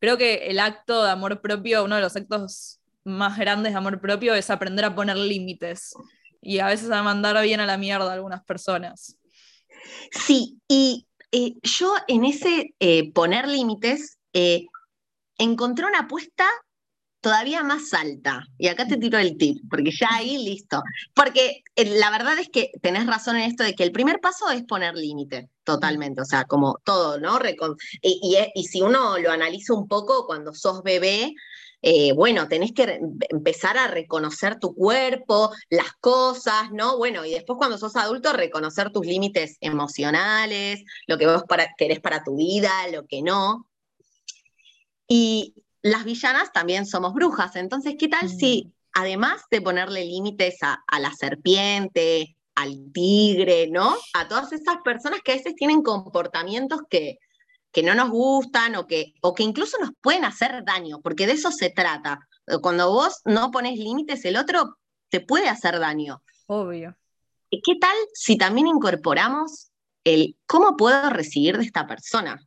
creo 0.00 0.18
que 0.18 0.48
el 0.48 0.58
acto 0.58 1.04
de 1.04 1.10
amor 1.10 1.40
propio, 1.40 1.84
uno 1.84 1.94
de 1.94 2.00
los 2.02 2.16
actos 2.16 2.80
más 3.04 3.38
grandes 3.38 3.72
de 3.72 3.78
amor 3.78 4.00
propio 4.00 4.34
es 4.34 4.50
aprender 4.50 4.84
a 4.84 4.94
poner 4.96 5.16
límites 5.16 5.94
y 6.42 6.58
a 6.58 6.66
veces 6.66 6.90
a 6.90 7.00
mandar 7.04 7.40
bien 7.44 7.60
a 7.60 7.66
la 7.66 7.78
mierda 7.78 8.10
a 8.10 8.14
algunas 8.14 8.42
personas. 8.42 9.16
Sí, 10.10 10.58
y 10.68 11.06
eh, 11.32 11.54
yo 11.62 11.94
en 12.08 12.24
ese 12.24 12.74
eh, 12.80 13.12
poner 13.12 13.48
límites 13.48 14.18
eh, 14.32 14.66
encontré 15.38 15.86
una 15.86 16.00
apuesta 16.00 16.44
todavía 17.20 17.64
más 17.64 17.92
alta. 17.92 18.46
Y 18.56 18.68
acá 18.68 18.86
te 18.86 18.96
tiro 18.96 19.18
el 19.18 19.36
tip, 19.36 19.58
porque 19.68 19.90
ya 19.90 20.08
ahí 20.12 20.38
listo. 20.44 20.80
Porque 21.12 21.62
la 21.74 22.10
verdad 22.10 22.38
es 22.38 22.48
que 22.48 22.70
tenés 22.82 23.06
razón 23.06 23.36
en 23.36 23.50
esto 23.50 23.64
de 23.64 23.74
que 23.74 23.82
el 23.82 23.90
primer 23.90 24.20
paso 24.20 24.48
es 24.50 24.62
poner 24.62 24.94
límite, 24.94 25.50
totalmente. 25.64 26.22
O 26.22 26.24
sea, 26.24 26.44
como 26.44 26.78
todo, 26.84 27.18
¿no? 27.18 27.38
y, 28.00 28.64
si 28.64 28.80
uno 28.80 29.18
lo 29.18 29.32
analiza 29.32 29.74
un 29.74 29.88
poco, 29.88 30.26
cuando 30.26 30.54
sos 30.54 30.82
bebé, 30.84 31.34
eh, 31.82 32.12
bueno, 32.12 32.48
tenés 32.48 32.72
que 32.72 33.00
empezar 33.28 33.78
a 33.78 33.86
reconocer 33.86 34.58
tu 34.58 34.74
cuerpo, 34.74 35.50
las 35.70 35.92
cosas, 36.00 36.70
¿no? 36.72 36.96
Bueno, 36.96 37.24
y 37.24 37.32
después 37.32 37.56
cuando 37.58 37.78
sos 37.78 37.96
adulto, 37.96 38.32
reconocer 38.32 38.90
tus 38.90 39.06
límites 39.06 39.56
emocionales, 39.60 40.82
lo 41.06 41.18
que 41.18 41.26
vos 41.26 41.44
para, 41.48 41.68
querés 41.76 42.00
para 42.00 42.24
tu 42.24 42.36
vida, 42.36 42.70
lo 42.92 43.06
que 43.06 43.22
no. 43.22 43.68
Y, 45.06 45.54
las 45.86 46.04
villanas 46.04 46.52
también 46.52 46.84
somos 46.84 47.14
brujas. 47.14 47.54
Entonces, 47.54 47.94
¿qué 47.96 48.08
tal 48.08 48.28
si 48.28 48.72
además 48.92 49.42
de 49.52 49.60
ponerle 49.60 50.04
límites 50.04 50.58
a, 50.62 50.82
la 50.98 51.12
serpiente, 51.12 52.36
al 52.56 52.90
tigre, 52.92 53.68
¿no? 53.70 53.96
A 54.14 54.26
todas 54.26 54.52
esas 54.52 54.78
personas 54.82 55.20
que 55.22 55.32
a 55.32 55.36
veces 55.36 55.54
tienen 55.54 55.82
comportamientos 55.82 56.80
que, 56.90 57.18
que 57.76 57.82
no 57.82 57.94
nos 57.94 58.08
gustan 58.08 58.74
o 58.76 58.86
que, 58.86 59.12
o 59.20 59.34
que 59.34 59.42
incluso 59.42 59.76
nos 59.78 59.90
pueden 60.00 60.24
hacer 60.24 60.64
daño, 60.64 61.02
porque 61.02 61.26
de 61.26 61.34
eso 61.34 61.50
se 61.50 61.68
trata. 61.68 62.26
Cuando 62.62 62.90
vos 62.90 63.20
no 63.26 63.50
pones 63.50 63.78
límites, 63.78 64.24
el 64.24 64.38
otro 64.38 64.78
te 65.10 65.20
puede 65.20 65.50
hacer 65.50 65.78
daño. 65.78 66.22
Obvio. 66.46 66.96
¿Qué 67.50 67.74
tal 67.78 67.94
si 68.14 68.38
también 68.38 68.66
incorporamos 68.66 69.72
el 70.04 70.38
cómo 70.46 70.78
puedo 70.78 71.10
recibir 71.10 71.58
de 71.58 71.64
esta 71.64 71.86
persona? 71.86 72.40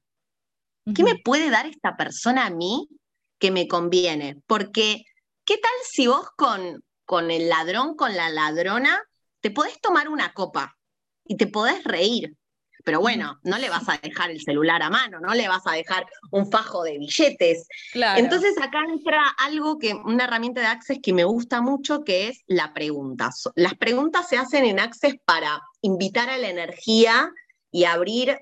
¿Qué 0.96 1.04
me 1.04 1.20
puede 1.24 1.52
dar 1.52 1.68
esta 1.68 1.96
persona 1.96 2.48
a 2.48 2.50
mí 2.50 2.90
que 3.38 3.52
me 3.52 3.68
conviene. 3.68 4.42
Porque, 4.48 5.04
¿qué 5.46 5.60
tal 5.60 5.72
si 5.88 6.08
vos 6.08 6.28
con, 6.36 6.84
con 7.06 7.30
el 7.30 7.50
ladrón, 7.50 7.96
con 7.96 8.16
la 8.16 8.30
ladrona, 8.30 9.00
te 9.42 9.52
podés 9.52 9.80
tomar 9.80 10.10
una 10.10 10.34
copa 10.34 10.76
y 11.24 11.38
te 11.38 11.46
podés 11.46 11.84
reír? 11.84 12.36
Pero 12.84 13.00
bueno, 13.00 13.40
no 13.44 13.58
le 13.58 13.70
vas 13.70 13.88
a 13.90 13.98
dejar 13.98 14.32
el 14.32 14.42
celular 14.42 14.82
a 14.82 14.90
mano, 14.90 15.20
no 15.20 15.34
le 15.34 15.48
vas 15.48 15.66
a 15.66 15.74
dejar 15.74 16.06
un 16.32 16.50
fajo 16.50 16.84
de 16.84 16.98
billetes. 16.98 17.68
Entonces 17.94 18.56
acá 18.62 18.80
entra 18.88 19.24
algo 19.38 19.78
que, 19.78 19.94
una 19.94 20.26
herramienta 20.26 20.62
de 20.62 20.68
Access 20.68 21.00
que 21.02 21.14
me 21.14 21.24
gusta 21.24 21.62
mucho, 21.62 22.04
que 22.04 22.30
es 22.30 22.44
la 22.48 22.74
pregunta. 22.74 23.30
Las 23.56 23.76
preguntas 23.76 24.28
se 24.30 24.38
hacen 24.38 24.66
en 24.66 24.80
Access 24.80 25.16
para 25.26 25.62
invitar 25.82 26.30
a 26.30 26.38
la 26.38 26.50
energía 26.50 27.32
y 27.72 27.84
abrir 27.84 28.40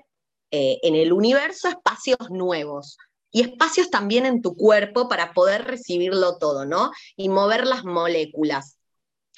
eh, 0.50 0.78
en 0.82 0.94
el 0.94 1.12
universo 1.12 1.68
espacios 1.68 2.30
nuevos 2.30 2.96
y 3.30 3.42
espacios 3.42 3.90
también 3.90 4.24
en 4.24 4.40
tu 4.40 4.56
cuerpo 4.56 5.08
para 5.08 5.32
poder 5.32 5.64
recibirlo 5.64 6.38
todo, 6.38 6.64
¿no? 6.64 6.90
Y 7.16 7.28
mover 7.28 7.66
las 7.66 7.84
moléculas. 7.84 8.78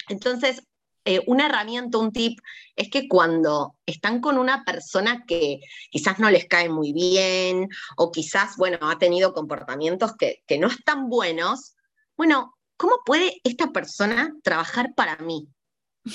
Entonces, 0.07 0.63
eh, 1.03 1.21
una 1.25 1.47
herramienta, 1.47 1.97
un 1.97 2.11
tip, 2.11 2.39
es 2.75 2.89
que 2.89 3.07
cuando 3.07 3.75
están 3.85 4.21
con 4.21 4.37
una 4.37 4.63
persona 4.63 5.23
que 5.25 5.61
quizás 5.89 6.19
no 6.19 6.29
les 6.29 6.47
cae 6.47 6.69
muy 6.69 6.93
bien 6.93 7.69
o 7.97 8.11
quizás, 8.11 8.55
bueno, 8.57 8.77
ha 8.81 8.99
tenido 8.99 9.33
comportamientos 9.33 10.15
que, 10.15 10.43
que 10.45 10.59
no 10.59 10.67
están 10.67 11.09
buenos, 11.09 11.75
bueno, 12.15 12.55
¿cómo 12.77 12.97
puede 13.03 13.41
esta 13.43 13.71
persona 13.71 14.31
trabajar 14.43 14.93
para 14.95 15.17
mí? 15.17 15.47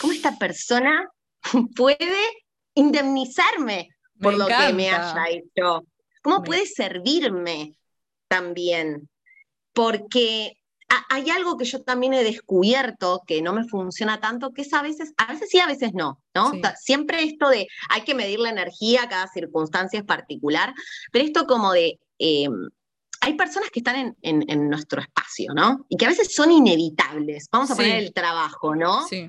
¿Cómo 0.01 0.13
esta 0.13 0.39
persona 0.39 1.09
puede 1.77 2.21
indemnizarme 2.75 3.89
por 4.21 4.35
lo 4.35 4.47
que 4.47 4.73
me 4.73 4.91
haya 4.91 5.25
hecho? 5.31 5.85
¿Cómo 6.23 6.43
puede 6.43 6.67
servirme 6.67 7.77
también? 8.29 9.09
Porque 9.73 10.59
hay 11.09 11.31
algo 11.31 11.57
que 11.57 11.65
yo 11.65 11.83
también 11.83 12.15
he 12.15 12.23
descubierto 12.23 13.23
que 13.27 13.43
no 13.43 13.53
me 13.53 13.65
funciona 13.65 14.21
tanto, 14.21 14.53
que 14.53 14.63
es 14.63 14.73
a 14.73 14.83
veces, 14.83 15.13
a 15.17 15.33
veces 15.33 15.51
sí, 15.51 15.59
a 15.59 15.67
veces 15.67 15.93
no, 15.95 16.21
¿no? 16.35 16.53
siempre 16.81 17.23
esto 17.25 17.49
de 17.49 17.67
hay 17.89 18.03
que 18.03 18.15
medir 18.15 18.39
la 18.39 18.51
energía, 18.51 19.09
cada 19.09 19.27
circunstancia 19.29 19.99
es 19.99 20.05
particular, 20.05 20.75
pero 21.13 21.25
esto 21.25 21.47
como 21.47 21.73
de, 21.73 21.99
em, 22.19 22.69
hay 23.21 23.35
personas 23.35 23.71
que 23.71 23.81
están 23.81 24.17
en, 24.21 24.71
nuestro 24.71 25.01
espacio, 25.01 25.53
¿no? 25.55 25.85
Y 25.89 25.97
que 25.97 26.05
a 26.05 26.11
veces 26.11 26.35
son 26.35 26.53
inevitables. 26.53 27.49
Vamos 27.51 27.71
a 27.71 27.75
poner 27.75 27.99
el 27.99 28.13
trabajo, 28.13 28.77
¿no? 28.77 29.07
Sí. 29.09 29.29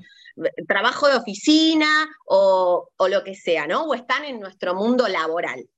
Trabajo 0.68 1.08
de 1.08 1.16
oficina 1.16 2.06
o, 2.26 2.88
o 2.96 3.08
lo 3.08 3.24
que 3.24 3.34
sea, 3.34 3.66
¿no? 3.66 3.84
O 3.84 3.94
están 3.94 4.24
en 4.24 4.38
nuestro 4.38 4.74
mundo 4.74 5.08
laboral. 5.08 5.68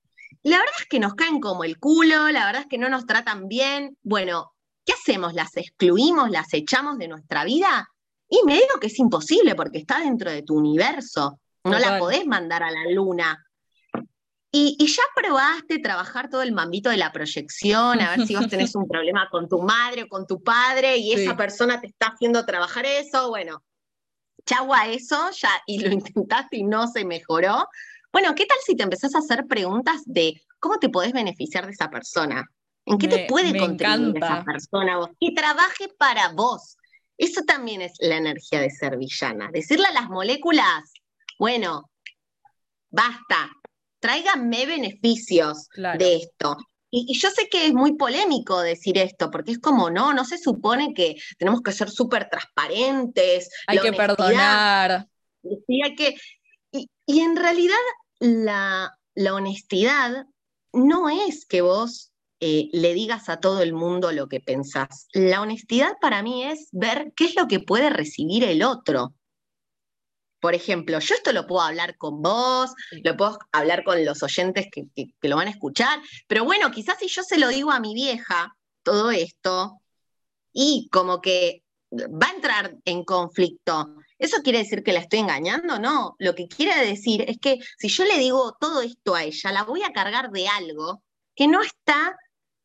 La 0.42 0.58
verdad 0.58 0.74
es 0.80 0.86
que 0.86 0.98
nos 0.98 1.14
caen 1.14 1.40
como 1.40 1.64
el 1.64 1.78
culo, 1.78 2.28
la 2.30 2.44
verdad 2.44 2.62
es 2.62 2.68
que 2.68 2.78
no 2.78 2.88
nos 2.90 3.06
tratan 3.06 3.48
bien. 3.48 3.96
Bueno, 4.02 4.52
¿qué 4.90 4.94
hacemos? 4.94 5.34
¿Las 5.34 5.56
excluimos, 5.56 6.30
las 6.30 6.52
echamos 6.52 6.98
de 6.98 7.06
nuestra 7.06 7.44
vida? 7.44 7.88
Y 8.28 8.40
me 8.44 8.54
digo 8.54 8.80
que 8.80 8.88
es 8.88 8.98
imposible 8.98 9.54
porque 9.54 9.78
está 9.78 10.00
dentro 10.00 10.30
de 10.30 10.42
tu 10.42 10.56
universo. 10.56 11.40
No 11.64 11.78
la 11.78 11.98
podés 11.98 12.26
mandar 12.26 12.62
a 12.62 12.70
la 12.70 12.90
luna. 12.90 13.46
Y, 14.52 14.84
ya 14.84 15.02
probaste 15.14 15.78
trabajar 15.78 16.28
todo 16.28 16.42
el 16.42 16.50
mambito 16.50 16.90
de 16.90 16.96
la 16.96 17.12
proyección, 17.12 18.00
a 18.00 18.16
ver 18.16 18.26
si 18.26 18.34
vos 18.34 18.48
tenés 18.48 18.74
un 18.74 18.88
problema 18.88 19.28
con 19.30 19.48
tu 19.48 19.62
madre 19.62 20.04
o 20.04 20.08
con 20.08 20.26
tu 20.26 20.42
padre 20.42 20.96
y 20.96 21.12
esa 21.12 21.36
persona 21.36 21.80
te 21.80 21.86
está 21.86 22.08
haciendo 22.08 22.44
trabajar 22.44 22.84
eso. 22.84 23.28
Bueno, 23.28 23.62
chau 24.44 24.74
a 24.74 24.88
eso, 24.88 25.30
ya, 25.30 25.50
y 25.66 25.78
lo 25.78 25.90
intentaste 25.92 26.56
y 26.56 26.64
no 26.64 26.88
se 26.88 27.04
mejoró. 27.04 27.68
Bueno, 28.12 28.34
¿qué 28.34 28.44
tal 28.46 28.58
si 28.66 28.74
te 28.74 28.82
empezás 28.82 29.14
a 29.14 29.18
hacer 29.18 29.46
preguntas 29.46 30.02
de 30.04 30.42
cómo 30.58 30.78
te 30.78 30.88
podés 30.88 31.12
beneficiar 31.12 31.66
de 31.66 31.72
esa 31.72 31.90
persona? 31.90 32.44
¿En 32.90 32.98
qué 32.98 33.08
te 33.08 33.26
puede 33.26 33.56
contribuir 33.58 34.16
esa 34.16 34.44
persona 34.44 34.98
vos? 34.98 35.10
Que 35.20 35.32
trabaje 35.32 35.88
para 35.98 36.32
vos. 36.32 36.76
Eso 37.16 37.42
también 37.42 37.82
es 37.82 37.92
la 38.00 38.16
energía 38.16 38.60
de 38.60 38.70
ser 38.70 38.96
villana. 38.96 39.50
Decirle 39.52 39.86
a 39.86 39.92
las 39.92 40.08
moléculas, 40.08 40.92
bueno, 41.38 41.90
basta, 42.90 43.50
tráiganme 43.98 44.66
beneficios 44.66 45.68
de 45.74 46.16
esto. 46.16 46.56
Y, 46.90 47.16
yo 47.18 47.30
sé 47.30 47.48
que 47.48 47.66
es 47.66 47.72
muy 47.72 47.96
polémico 47.96 48.60
decir 48.60 48.98
esto, 48.98 49.30
porque 49.30 49.52
es 49.52 49.58
como, 49.58 49.90
no, 49.90 50.12
no 50.12 50.24
se 50.24 50.38
supone 50.38 50.92
que 50.94 51.16
tenemos 51.38 51.60
que 51.62 51.72
ser 51.72 51.90
súper 51.90 52.28
transparentes. 52.28 53.50
Hay 53.66 53.78
que 53.78 53.92
perdonar. 53.92 55.06
Hay 55.44 55.94
que. 55.94 56.16
y 56.72 57.20
en 57.20 57.36
realidad 57.36 57.76
la, 58.20 58.96
honestidad 59.32 60.26
no 60.72 61.08
es 61.08 61.46
que 61.46 61.62
vos 61.62 62.09
eh, 62.40 62.68
le 62.72 62.94
digas 62.94 63.28
a 63.28 63.38
todo 63.38 63.60
el 63.62 63.74
mundo 63.74 64.12
lo 64.12 64.28
que 64.28 64.40
pensás. 64.40 65.08
La 65.12 65.42
honestidad 65.42 65.92
para 66.00 66.22
mí 66.22 66.44
es 66.44 66.68
ver 66.72 67.12
qué 67.14 67.26
es 67.26 67.36
lo 67.36 67.46
que 67.46 67.60
puede 67.60 67.90
recibir 67.90 68.44
el 68.44 68.62
otro. 68.62 69.14
Por 70.40 70.54
ejemplo, 70.54 70.98
yo 71.00 71.14
esto 71.14 71.32
lo 71.34 71.46
puedo 71.46 71.60
hablar 71.60 71.98
con 71.98 72.22
vos, 72.22 72.72
lo 73.04 73.14
puedo 73.14 73.38
hablar 73.52 73.84
con 73.84 74.02
los 74.06 74.22
oyentes 74.22 74.68
que, 74.72 74.86
que, 74.94 75.28
lo 75.28 75.36
van 75.36 75.48
a 75.48 75.50
escuchar, 75.50 76.00
pero 76.26 76.44
bueno, 76.44 76.70
quizás 76.70 76.98
si 76.98 77.08
yo 77.08 77.22
se 77.22 77.38
lo 77.38 77.48
digo 77.48 77.70
a 77.70 77.80
mi 77.80 77.92
vieja, 77.92 78.56
todo 78.82 79.10
esto, 79.10 79.82
y 80.50 80.88
como 80.90 81.20
que 81.20 81.62
va 81.92 82.28
a 82.28 82.34
entrar 82.34 82.76
en 82.86 83.04
conflicto. 83.04 83.96
¿Eso 84.18 84.42
quiere 84.42 84.60
decir 84.60 84.82
que 84.82 84.92
la 84.92 85.00
estoy 85.00 85.18
engañando? 85.18 85.78
No, 85.78 86.14
lo 86.18 86.34
que 86.34 86.48
quiere 86.48 86.86
decir 86.86 87.22
es 87.28 87.38
que 87.38 87.58
si 87.76 87.88
yo 87.88 88.04
le 88.04 88.16
digo 88.18 88.56
todo 88.58 88.80
esto 88.80 89.14
a 89.14 89.24
ella, 89.24 89.52
la 89.52 89.64
voy 89.64 89.82
a 89.82 89.92
cargar 89.92 90.30
de 90.30 90.48
algo 90.48 91.02
que 91.34 91.48
no 91.48 91.62
está 91.62 92.16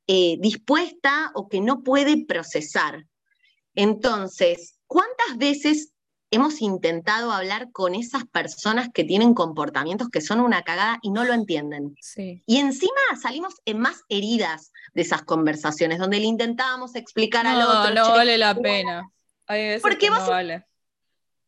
eh, 0.08 0.38
dispuesta 0.40 1.32
o 1.34 1.50
que 1.50 1.62
no 1.62 1.82
puede 1.82 2.26
procesar. 2.26 3.06
Entonces, 3.74 4.80
¿cuántas 4.88 5.38
veces 5.38 5.94
hemos 6.32 6.62
intentado 6.62 7.32
hablar 7.32 7.72
con 7.72 7.96
esas 7.96 8.26
personas 8.26 8.90
que 8.94 9.04
tienen 9.04 9.34
comportamientos 9.34 10.10
que 10.10 10.22
son 10.22 10.40
una 10.40 10.64
cagada 10.64 11.00
y 11.02 11.12
no 11.12 11.24
lo 11.26 11.34
entienden? 11.34 11.96
Y 12.46 12.58
encima 12.58 13.02
salimos 13.22 13.56
en 13.66 13.80
más 13.80 14.02
heridas 14.10 14.72
de 14.94 15.02
esas 15.02 15.24
conversaciones, 15.24 16.00
donde 16.00 16.20
le 16.20 16.26
intentábamos 16.26 16.96
explicar 16.96 17.48
al 17.48 17.62
otro. 17.62 17.94
No, 17.94 18.10
vale 18.12 18.38
la 18.38 18.56
pena. 18.56 19.10
Porque 19.82 20.10
no 20.10 20.28
vale. 20.28 20.66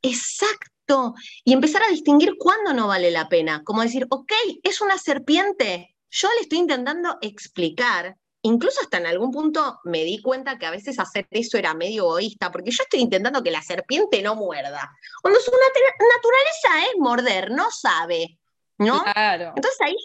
Exacto. 0.01 1.15
Y 1.43 1.53
empezar 1.53 1.83
a 1.83 1.89
distinguir 1.89 2.35
cuándo 2.37 2.73
no 2.73 2.87
vale 2.87 3.11
la 3.11 3.29
pena. 3.29 3.63
Como 3.63 3.81
decir, 3.81 4.05
ok, 4.09 4.31
es 4.63 4.81
una 4.81 4.97
serpiente. 4.97 5.95
Yo 6.09 6.29
le 6.35 6.41
estoy 6.41 6.59
intentando 6.59 7.17
explicar 7.21 8.17
incluso 8.47 8.79
hasta 8.81 8.97
en 8.97 9.07
algún 9.07 9.31
punto 9.31 9.79
me 9.83 10.03
di 10.03 10.21
cuenta 10.21 10.57
que 10.57 10.65
a 10.65 10.71
veces 10.71 10.99
hacer 10.99 11.27
eso 11.31 11.57
era 11.57 11.73
medio 11.73 12.03
egoísta, 12.03 12.51
porque 12.51 12.71
yo 12.71 12.83
estoy 12.83 13.01
intentando 13.01 13.43
que 13.43 13.51
la 13.51 13.61
serpiente 13.61 14.21
no 14.21 14.35
muerda. 14.35 14.89
Cuando 15.21 15.39
su 15.39 15.51
naturaleza 15.51 16.89
es 16.89 16.99
morder, 16.99 17.51
no 17.51 17.69
sabe, 17.71 18.39
¿no? 18.77 19.03
Claro. 19.03 19.53
Entonces 19.55 19.81
ahí 19.81 19.95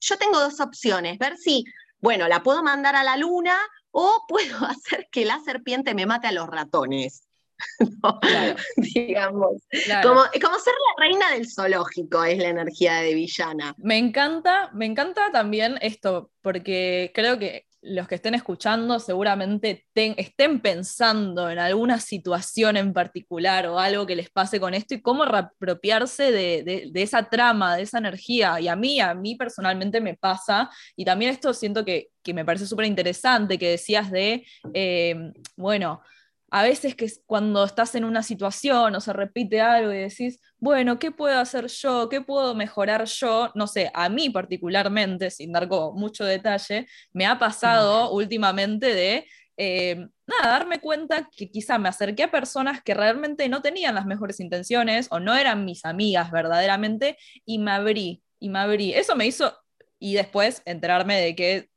yo 0.00 0.18
tengo 0.18 0.40
dos 0.40 0.60
opciones, 0.60 1.18
ver 1.18 1.36
si, 1.36 1.64
bueno, 1.98 2.28
la 2.28 2.42
puedo 2.42 2.62
mandar 2.62 2.96
a 2.96 3.04
la 3.04 3.16
luna 3.16 3.58
o 3.90 4.24
puedo 4.28 4.56
hacer 4.66 5.08
que 5.10 5.24
la 5.24 5.40
serpiente 5.40 5.94
me 5.94 6.06
mate 6.06 6.28
a 6.28 6.32
los 6.32 6.46
ratones. 6.48 7.22
digamos. 8.76 9.62
Como, 10.02 10.20
como, 10.42 10.58
ser 10.58 10.74
la 10.74 11.06
reina 11.06 11.30
del 11.30 11.50
zoológico 11.50 12.22
es 12.22 12.36
la 12.36 12.48
energía 12.48 12.96
de 12.96 13.14
villana. 13.14 13.74
Me 13.78 13.96
encanta, 13.96 14.70
me 14.74 14.84
encanta 14.84 15.32
también 15.32 15.78
esto, 15.80 16.30
porque 16.42 17.12
creo 17.14 17.38
que 17.38 17.65
los 17.82 18.08
que 18.08 18.16
estén 18.16 18.34
escuchando 18.34 18.98
seguramente 18.98 19.86
estén 19.94 20.60
pensando 20.60 21.50
en 21.50 21.58
alguna 21.58 22.00
situación 22.00 22.76
en 22.76 22.92
particular 22.92 23.66
o 23.66 23.78
algo 23.78 24.06
que 24.06 24.16
les 24.16 24.30
pase 24.30 24.58
con 24.58 24.74
esto 24.74 24.94
y 24.94 25.02
cómo 25.02 25.24
reapropiarse 25.24 26.32
de, 26.32 26.90
esa 26.94 27.28
trama, 27.28 27.76
de 27.76 27.82
esa 27.82 27.98
energía. 27.98 28.60
Y 28.60 28.68
a 28.68 28.76
mí, 28.76 29.00
a 29.00 29.14
mí 29.14 29.36
personalmente 29.36 30.00
me 30.00 30.14
pasa, 30.14 30.70
y 30.96 31.04
también 31.04 31.30
esto 31.30 31.54
siento 31.54 31.84
que, 31.84 32.08
me 32.34 32.44
parece 32.44 32.66
súper 32.66 32.86
interesante, 32.86 33.56
que 33.56 33.70
decías 33.70 34.10
de, 34.10 34.44
eh, 34.74 35.32
bueno, 35.56 36.02
a 36.50 36.62
veces 36.62 36.94
que 36.94 37.10
cuando 37.26 37.64
estás 37.64 37.94
en 37.94 38.04
una 38.04 38.22
situación 38.22 38.94
o 38.94 39.00
se 39.00 39.12
repite 39.12 39.60
algo 39.60 39.92
y 39.92 39.98
decís, 39.98 40.40
bueno, 40.58 40.98
¿qué 40.98 41.10
puedo 41.10 41.38
hacer 41.38 41.66
yo? 41.66 42.08
¿Qué 42.08 42.20
puedo 42.20 42.54
mejorar 42.54 43.04
yo? 43.04 43.50
No 43.54 43.66
sé, 43.66 43.90
a 43.94 44.08
mí 44.08 44.30
particularmente, 44.30 45.30
sin 45.30 45.52
dar 45.52 45.68
mucho 45.68 46.24
detalle, 46.24 46.86
me 47.12 47.26
ha 47.26 47.38
pasado 47.38 48.12
últimamente 48.12 48.94
de, 48.94 49.26
eh, 49.56 49.96
nada, 50.26 50.50
darme 50.50 50.80
cuenta 50.80 51.28
que 51.34 51.50
quizá 51.50 51.78
me 51.78 51.88
acerqué 51.88 52.24
a 52.24 52.30
personas 52.30 52.82
que 52.82 52.94
realmente 52.94 53.48
no 53.48 53.62
tenían 53.62 53.94
las 53.94 54.06
mejores 54.06 54.38
intenciones 54.40 55.08
o 55.10 55.18
no 55.18 55.34
eran 55.34 55.64
mis 55.64 55.84
amigas 55.84 56.30
verdaderamente 56.30 57.16
y 57.44 57.58
me 57.58 57.72
abrí, 57.72 58.22
y 58.38 58.50
me 58.50 58.60
abrí. 58.60 58.94
Eso 58.94 59.16
me 59.16 59.26
hizo, 59.26 59.56
y 59.98 60.14
después 60.14 60.62
enterarme 60.64 61.20
de 61.20 61.34
que 61.34 61.70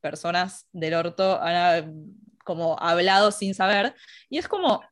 personas 0.00 0.68
del 0.72 0.94
orto 0.94 1.40
han 1.40 2.23
como 2.44 2.78
hablado 2.80 3.32
sin 3.32 3.54
saber. 3.54 3.94
Y 4.28 4.38
es 4.38 4.48
como 4.48 4.82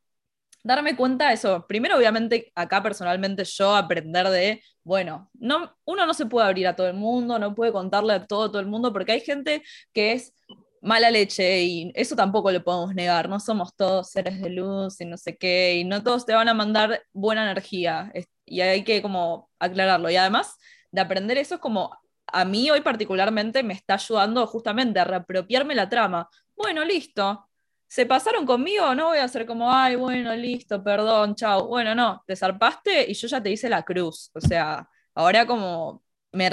darme 0.64 0.96
cuenta 0.96 1.28
de 1.28 1.34
eso. 1.34 1.66
Primero, 1.68 1.96
obviamente, 1.96 2.52
acá 2.54 2.82
personalmente 2.82 3.44
yo 3.44 3.74
aprender 3.76 4.28
de, 4.28 4.62
bueno, 4.84 5.30
no, 5.34 5.76
uno 5.84 6.06
no 6.06 6.14
se 6.14 6.26
puede 6.26 6.46
abrir 6.46 6.66
a 6.66 6.76
todo 6.76 6.88
el 6.88 6.94
mundo, 6.94 7.38
no 7.38 7.54
puede 7.54 7.72
contarle 7.72 8.14
a 8.14 8.26
todo, 8.26 8.50
todo 8.50 8.60
el 8.60 8.66
mundo, 8.66 8.92
porque 8.92 9.12
hay 9.12 9.20
gente 9.20 9.62
que 9.92 10.12
es 10.12 10.34
mala 10.80 11.10
leche 11.10 11.62
y 11.62 11.92
eso 11.94 12.16
tampoco 12.16 12.50
lo 12.50 12.64
podemos 12.64 12.94
negar, 12.94 13.28
no 13.28 13.38
somos 13.40 13.74
todos 13.76 14.10
seres 14.10 14.40
de 14.40 14.50
luz 14.50 15.00
y 15.00 15.04
no 15.06 15.16
sé 15.16 15.36
qué, 15.36 15.76
y 15.76 15.84
no 15.84 16.02
todos 16.02 16.26
te 16.26 16.34
van 16.34 16.48
a 16.48 16.54
mandar 16.54 17.02
buena 17.12 17.44
energía, 17.44 18.12
y 18.44 18.60
hay 18.60 18.84
que 18.84 19.02
como 19.02 19.50
aclararlo. 19.58 20.10
Y 20.10 20.16
además 20.16 20.56
de 20.90 21.00
aprender 21.00 21.38
eso 21.38 21.56
es 21.56 21.60
como, 21.60 21.96
a 22.26 22.44
mí 22.44 22.70
hoy 22.70 22.80
particularmente 22.80 23.62
me 23.62 23.74
está 23.74 23.94
ayudando 23.94 24.46
justamente 24.46 25.00
a 25.00 25.04
reapropiarme 25.04 25.74
la 25.74 25.88
trama, 25.88 26.28
bueno, 26.56 26.84
listo. 26.84 27.48
¿Se 27.86 28.06
pasaron 28.06 28.46
conmigo? 28.46 28.94
No 28.94 29.08
voy 29.08 29.18
a 29.18 29.24
hacer 29.24 29.44
como, 29.44 29.72
ay, 29.72 29.96
bueno, 29.96 30.34
listo, 30.34 30.82
perdón, 30.82 31.34
chao. 31.34 31.68
Bueno, 31.68 31.94
no, 31.94 32.24
te 32.26 32.36
zarpaste 32.36 33.10
y 33.10 33.14
yo 33.14 33.28
ya 33.28 33.42
te 33.42 33.50
hice 33.50 33.68
la 33.68 33.82
cruz. 33.82 34.30
O 34.34 34.40
sea, 34.40 34.88
ahora 35.14 35.46
como 35.46 36.02
me, 36.32 36.50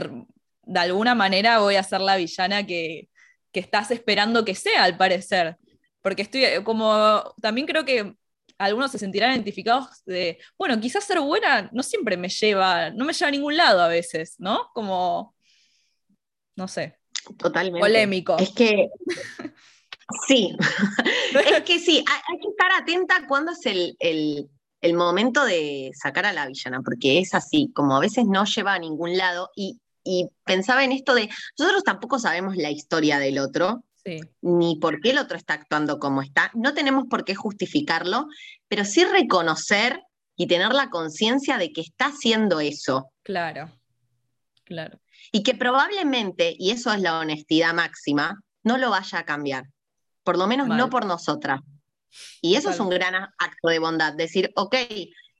de 0.63 0.79
alguna 0.79 1.15
manera 1.15 1.59
voy 1.59 1.75
a 1.75 1.83
ser 1.83 2.01
la 2.01 2.17
villana 2.17 2.65
que, 2.65 3.09
que 3.51 3.59
estás 3.59 3.91
esperando 3.91 4.45
que 4.45 4.55
sea, 4.55 4.83
al 4.83 4.97
parecer. 4.97 5.57
Porque 6.01 6.23
estoy 6.23 6.45
eh, 6.45 6.63
como, 6.63 7.33
también 7.41 7.67
creo 7.67 7.85
que 7.85 8.15
algunos 8.57 8.91
se 8.91 8.99
sentirán 8.99 9.31
identificados 9.31 10.03
de, 10.05 10.37
bueno, 10.57 10.79
quizás 10.79 11.05
ser 11.05 11.21
buena 11.21 11.69
no 11.71 11.81
siempre 11.81 12.17
me 12.17 12.29
lleva, 12.29 12.89
no 12.91 13.05
me 13.05 13.13
lleva 13.13 13.29
a 13.29 13.31
ningún 13.31 13.55
lado 13.55 13.81
a 13.81 13.87
veces, 13.87 14.35
¿no? 14.37 14.69
Como, 14.73 15.35
no 16.55 16.67
sé. 16.67 16.97
Totalmente. 17.37 17.79
Polémico. 17.79 18.37
Es 18.37 18.51
que 18.51 18.89
Sí, 20.27 20.55
es 21.55 21.63
que 21.63 21.79
sí, 21.79 22.03
hay, 22.07 22.39
que 22.39 22.49
estar 22.49 22.71
atenta 22.71 23.27
cuando 23.27 23.51
es 23.51 23.65
el, 23.65 24.49
momento 24.95 25.45
de 25.45 25.91
sacar 25.93 26.25
a 26.25 26.33
la 26.33 26.47
villana, 26.47 26.81
porque 26.83 27.19
es 27.19 27.33
así, 27.33 27.71
como 27.73 27.95
a 27.95 27.99
veces 27.99 28.25
no 28.25 28.45
lleva 28.45 28.73
a 28.73 28.79
ningún 28.79 29.17
lado. 29.17 29.49
Y, 29.55 29.79
pensaba 30.43 30.83
en 30.83 30.91
esto 30.91 31.13
de, 31.13 31.29
nosotros 31.59 31.83
tampoco 31.83 32.17
sabemos 32.17 32.55
la 32.55 32.71
historia 32.71 33.19
del 33.19 33.37
otro, 33.37 33.83
ni 34.41 34.77
por 34.77 35.01
qué 35.01 35.11
el 35.11 35.19
otro 35.19 35.37
está 35.37 35.53
actuando 35.53 35.99
como 35.99 36.23
está, 36.23 36.49
no 36.55 36.73
tenemos 36.73 37.05
por 37.07 37.23
qué 37.23 37.35
justificarlo, 37.35 38.25
pero 38.67 38.85
sí 38.85 39.03
reconocer 39.03 40.01
y 40.35 40.47
tener 40.47 40.73
la 40.73 40.89
conciencia 40.89 41.59
de 41.59 41.71
que 41.71 41.81
está 41.81 42.05
haciendo 42.05 42.59
eso. 42.59 43.11
Claro, 43.21 43.69
claro. 44.63 44.99
Y 45.31 45.43
que 45.43 45.53
probablemente, 45.53 46.55
y 46.57 46.71
eso 46.71 46.91
es 46.91 47.01
la 47.01 47.19
honestidad 47.19 47.75
máxima, 47.75 48.41
no 48.63 48.79
lo 48.79 48.89
vaya 48.89 49.19
a 49.19 49.25
cambiar 49.25 49.65
por 50.29 50.37
lo 50.37 50.45
menos 50.45 50.67
no 50.67 50.91
por 50.91 51.07
nosotras. 51.07 51.61
Y 52.39 52.53
eso 52.53 52.69
es 52.69 52.79
un 52.79 52.87
gran 52.87 53.15
acto 53.15 53.67
de 53.67 53.79
bondad, 53.79 54.13
decir, 54.13 54.51
ok, 54.55 54.75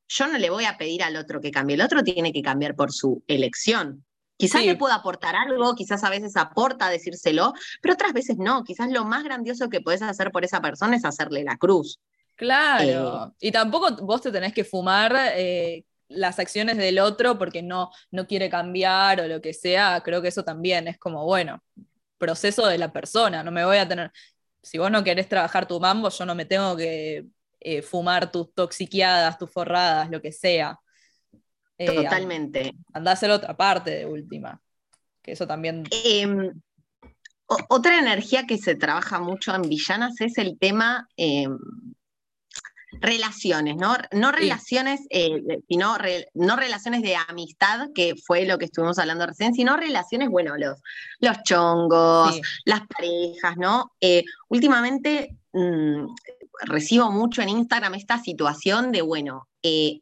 yo 0.08 0.28
no 0.28 0.40
le 0.40 0.50
voy 0.50 0.66
a 0.66 0.80
pedir 0.80 1.04
al 1.04 1.16
otro 1.16 1.40
que 1.40 1.52
cambie, 1.52 1.76
el 1.76 1.84
otro 1.84 2.04
tiene 2.04 2.34
que 2.34 2.42
cambiar 2.42 2.76
por 2.76 2.92
su 2.92 3.24
elección. 3.28 4.04
Quizás 4.36 4.66
le 4.66 4.76
pueda 4.76 4.96
aportar 4.96 5.36
algo, 5.36 5.76
quizás 5.76 6.04
a 6.04 6.10
veces 6.10 6.36
aporta 6.38 6.90
decírselo, 6.90 7.54
pero 7.84 7.94
otras 7.94 8.14
veces 8.14 8.38
no. 8.40 8.64
Quizás 8.64 8.90
lo 8.90 9.06
más 9.06 9.24
grandioso 9.24 9.70
que 9.70 9.80
puedes 9.80 10.02
hacer 10.02 10.32
por 10.32 10.44
esa 10.44 10.60
persona 10.60 10.96
es 10.96 11.06
hacerle 11.06 11.44
la 11.44 11.58
cruz. 11.58 12.00
Claro. 12.36 13.28
Eh, 13.28 13.48
y 13.48 13.52
tampoco 13.52 13.96
vos 14.04 14.24
te 14.24 14.32
tenés 14.32 14.56
que 14.56 14.64
fumar 14.64 15.16
eh, 15.36 15.86
las 16.08 16.40
acciones 16.40 16.78
del 16.78 16.98
otro 16.98 17.38
porque 17.38 17.62
no, 17.62 17.92
no 18.10 18.26
quiere 18.26 18.50
cambiar 18.50 19.22
o 19.22 19.28
lo 19.28 19.40
que 19.40 19.54
sea. 19.54 20.02
Creo 20.04 20.24
que 20.24 20.30
eso 20.30 20.44
también 20.44 20.88
es 20.88 20.98
como, 20.98 21.26
bueno, 21.26 21.62
proceso 22.18 22.66
de 22.66 22.80
la 22.80 22.92
persona. 22.92 23.44
No 23.44 23.52
me 23.52 23.64
voy 23.64 23.78
a 23.78 23.88
tener 23.88 24.12
si 24.62 24.78
vos 24.78 24.92
no 24.92 25.04
querés 25.04 25.28
trabajar 25.28 25.68
tu 25.68 25.80
mambo, 25.80 26.10
yo 26.10 26.26
no 26.26 26.36
me 26.36 26.46
tengo 26.46 26.76
que 26.76 27.26
eh, 27.60 27.82
fumar 27.82 28.32
tus 28.32 28.54
toxiqueadas, 28.54 29.38
tus 29.38 29.52
forradas, 29.52 30.10
lo 30.10 30.22
que 30.22 30.32
sea. 30.32 30.80
Eh, 31.78 31.96
Totalmente. 31.96 32.74
Andá 32.94 33.12
a 33.12 33.14
hacer 33.14 33.32
otra 33.32 33.56
parte 33.56 33.92
de 33.92 34.06
última. 34.06 34.62
Que 35.22 35.34
eso 35.34 35.48
también. 35.48 35.84
Em, 35.92 36.54
otra 37.70 38.00
energía 38.00 38.46
que 38.46 38.58
se 38.58 38.76
trabaja 38.76 39.20
mucho 39.20 39.56
en 39.56 39.64
villanas 39.64 40.22
es 40.22 40.38
el 40.38 40.58
tema 40.60 41.08
em, 41.18 41.58
relaciones, 42.94 43.76
¿no? 43.78 43.96
No 44.12 44.32
relaciones, 44.32 45.02
eh, 45.10 45.42
sino 45.68 45.96
no 46.34 46.56
relaciones 46.56 47.02
de 47.02 47.16
amistad, 47.16 47.90
que 47.94 48.16
fue 48.16 48.46
lo 48.46 48.58
que 48.58 48.66
estuvimos 48.66 48.98
hablando 48.98 49.26
recién, 49.26 49.54
sino 49.54 49.78
relaciones, 49.78 50.30
bueno, 50.30 50.58
los, 50.58 50.82
los 51.20 51.44
chongos, 51.44 52.40
las 52.66 52.82
parejas, 52.88 53.58
¿no? 53.58 53.92
Eh, 54.02 54.24
últimamente 54.50 55.38
mm, 55.54 56.06
recibo 56.64 57.12
mucho 57.12 57.42
en 57.42 57.50
Instagram 57.50 57.94
esta 57.96 58.20
situación 58.20 58.92
de, 58.92 59.02
bueno, 59.02 59.48
eh, 59.62 60.02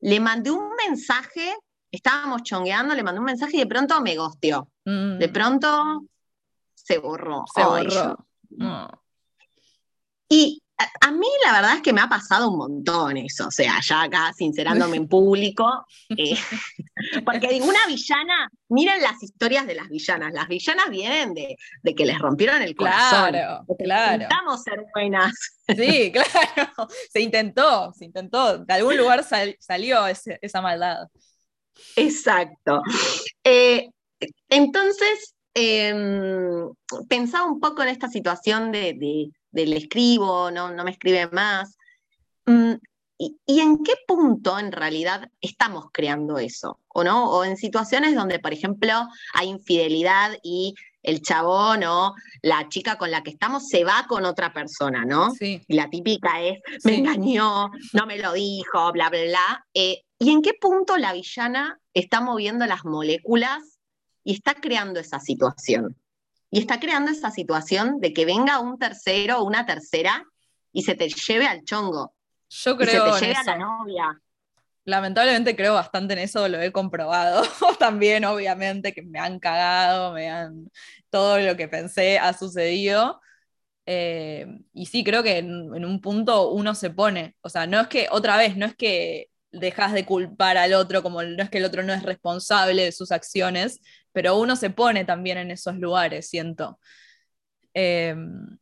le 0.00 0.20
mandé 0.20 0.50
un 0.50 0.70
mensaje, 0.88 1.54
estábamos 1.90 2.42
chongueando, 2.42 2.94
le 2.94 3.02
mandé 3.02 3.20
un 3.20 3.26
mensaje 3.26 3.56
y 3.56 3.60
de 3.60 3.66
pronto 3.66 4.00
me 4.00 4.16
gosteó. 4.16 4.68
De 4.84 5.28
mm. 5.28 5.32
pronto 5.32 6.02
se 6.74 6.98
borró. 6.98 7.44
Se 7.54 7.62
borró. 7.62 8.26
Y 10.28 10.62
a, 11.00 11.10
mí 11.10 11.26
la 11.44 11.52
verdad 11.52 11.76
es 11.76 11.82
que 11.82 11.92
me 11.92 12.00
ha 12.00 12.08
pasado 12.08 12.50
un 12.50 12.58
montón 12.58 13.16
eso, 13.16 13.48
o 13.48 13.50
sea, 13.50 13.80
ya 13.80 14.02
acá 14.02 14.32
sincerándome 14.32 14.96
en 14.96 15.08
público, 15.08 15.86
eh, 16.10 16.36
porque 17.24 17.48
digo, 17.48 17.66
una 17.66 17.86
villana, 17.86 18.48
miren 18.68 19.02
las 19.02 19.22
historias 19.22 19.66
de 19.66 19.74
las 19.74 19.88
villanas, 19.88 20.32
las 20.32 20.48
villanas 20.48 20.90
vienen 20.90 21.34
de, 21.34 21.56
que 21.94 22.06
les 22.06 22.18
rompieron 22.18 22.62
el 22.62 22.74
corazón. 22.74 23.30
Claro, 23.30 23.64
claro. 23.78 24.14
Intentamos 24.14 24.62
ser 24.62 24.84
buenas. 24.94 25.34
Sí, 25.68 26.12
claro, 26.12 26.88
se 27.12 27.20
intentó, 27.20 27.92
se 27.92 28.04
intentó, 28.04 28.58
de 28.58 28.74
algún 28.74 28.96
lugar 28.96 29.24
salió 29.24 30.06
esa 30.06 30.62
maldad. 30.62 31.06
Exacto. 31.96 32.82
Eh, 33.44 33.88
entonces, 34.48 35.34
em, 35.54 36.68
pensaba 37.08 37.46
un 37.46 37.60
poco 37.60 37.82
en 37.82 37.88
esta 37.88 38.08
situación 38.08 38.72
de 38.72 39.32
del 39.52 39.72
escribo, 39.72 40.50
no, 40.50 40.70
no 40.72 40.84
me 40.84 40.92
escribe 40.92 41.28
más. 41.32 41.76
Mm, 42.46 42.74
y, 43.18 43.60
en 43.60 43.82
qué 43.84 43.92
punto 44.06 44.58
en 44.58 44.72
realidad 44.72 45.28
estamos 45.42 45.86
creando 45.92 46.38
eso? 46.38 46.80
¿O 46.88 47.04
no? 47.04 47.30
O 47.30 47.44
en 47.44 47.58
situaciones 47.58 48.14
donde, 48.14 48.38
por 48.38 48.52
ejemplo, 48.52 48.92
hay 49.34 49.48
infidelidad 49.48 50.38
y 50.42 50.74
el 51.02 51.20
chabón 51.20 51.84
o 51.84 52.14
la 52.42 52.68
chica 52.68 52.96
con 52.96 53.10
la 53.10 53.22
que 53.22 53.30
estamos 53.30 53.68
se 53.68 53.84
va 53.84 54.06
con 54.08 54.24
otra 54.24 54.52
persona, 54.52 55.04
¿no? 55.04 55.32
Sí. 55.32 55.62
Y 55.66 55.74
la 55.74 55.90
típica 55.90 56.40
es, 56.40 56.60
me 56.84 56.96
engañó, 56.96 57.70
no 57.92 58.06
me 58.06 58.18
lo 58.18 58.32
dijo, 58.32 58.92
bla, 58.92 59.10
bla, 59.10 59.24
bla. 59.24 59.66
Eh, 59.74 60.02
¿Y 60.18 60.30
en 60.30 60.40
qué 60.40 60.52
punto 60.54 60.96
la 60.96 61.12
villana 61.12 61.78
está 61.92 62.20
moviendo 62.20 62.66
las 62.66 62.84
moléculas 62.84 63.79
y 64.24 64.34
está 64.34 64.54
creando 64.54 65.00
esa 65.00 65.20
situación? 65.20 65.96
y 66.50 66.58
está 66.58 66.80
creando 66.80 67.12
esa 67.12 67.30
situación 67.30 68.00
de 68.00 68.12
que 68.12 68.24
venga 68.24 68.58
un 68.58 68.78
tercero 68.78 69.38
o 69.38 69.44
una 69.44 69.66
tercera 69.66 70.24
y 70.72 70.82
se 70.82 70.94
te 70.94 71.08
lleve 71.08 71.46
al 71.46 71.64
chongo. 71.64 72.12
Yo 72.48 72.76
creo. 72.76 73.08
Y 73.08 73.12
se 73.12 73.20
te 73.20 73.26
lleve 73.26 73.38
a 73.38 73.44
la 73.44 73.58
novia. 73.58 74.20
Lamentablemente 74.84 75.54
creo 75.54 75.74
bastante 75.74 76.14
en 76.14 76.20
eso, 76.20 76.48
lo 76.48 76.60
he 76.60 76.72
comprobado 76.72 77.42
también, 77.78 78.24
obviamente, 78.24 78.92
que 78.92 79.02
me 79.02 79.20
han 79.20 79.38
cagado, 79.38 80.12
me 80.12 80.28
han. 80.28 80.70
Todo 81.10 81.38
lo 81.38 81.56
que 81.56 81.68
pensé 81.68 82.18
ha 82.18 82.32
sucedido. 82.32 83.20
Eh, 83.86 84.46
y 84.72 84.86
sí, 84.86 85.04
creo 85.04 85.22
que 85.22 85.38
en, 85.38 85.74
en, 85.74 85.84
un 85.84 86.00
punto 86.00 86.50
uno 86.50 86.74
se 86.74 86.90
pone, 86.90 87.34
o 87.40 87.48
sea, 87.48 87.66
no 87.66 87.80
es 87.80 87.88
que, 87.88 88.06
otra 88.10 88.36
vez, 88.36 88.56
no 88.56 88.66
es 88.66 88.76
que 88.76 89.30
dejas 89.50 89.92
de 89.92 90.04
culpar 90.04 90.56
al 90.56 90.74
otro, 90.74 91.02
como 91.02 91.22
no 91.22 91.42
es 91.42 91.50
que 91.50 91.58
el 91.58 91.64
otro 91.64 91.82
no 91.82 91.92
es 91.92 92.02
responsable 92.04 92.84
de 92.84 92.92
sus 92.92 93.10
acciones, 93.10 93.80
pero 94.12 94.38
uno 94.38 94.56
se 94.56 94.70
pone 94.70 95.04
también 95.04 95.38
en 95.38 95.50
esos 95.50 95.76
lugares, 95.76 96.28
siento. 96.28 96.78
Em, 97.74 98.58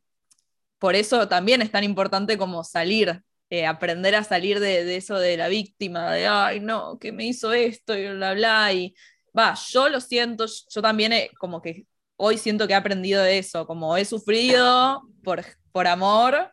por 0.77 0.95
eso 0.95 1.27
también 1.27 1.61
es 1.61 1.71
tan 1.71 1.83
importante 1.83 2.37
como 2.37 2.63
salir, 2.63 3.21
eh, 3.49 3.65
aprender 3.65 4.15
a 4.15 4.23
salir 4.23 4.59
de, 4.59 4.95
eso 4.95 5.17
de 5.19 5.37
la 5.37 5.47
víctima, 5.47 6.11
de, 6.13 6.27
ay, 6.27 6.59
no, 6.59 6.99
que 6.99 7.11
me 7.11 7.25
hizo 7.25 7.53
esto 7.53 7.97
y 7.97 8.07
bla, 8.15 8.33
bla, 8.33 8.73
y 8.73 8.95
va, 9.37 9.55
yo 9.69 9.89
lo 9.89 9.99
siento, 10.01 10.45
yo 10.69 10.81
también 10.81 11.13
como 11.39 11.61
que 11.61 11.85
hoy 12.15 12.37
siento 12.37 12.67
que 12.67 12.73
he 12.73 12.75
aprendido 12.75 13.23
de 13.23 13.39
eso, 13.39 13.65
como 13.65 13.97
he 13.97 14.05
sufrido 14.05 15.01
por, 15.23 15.43
por 15.71 15.87
amor, 15.87 16.51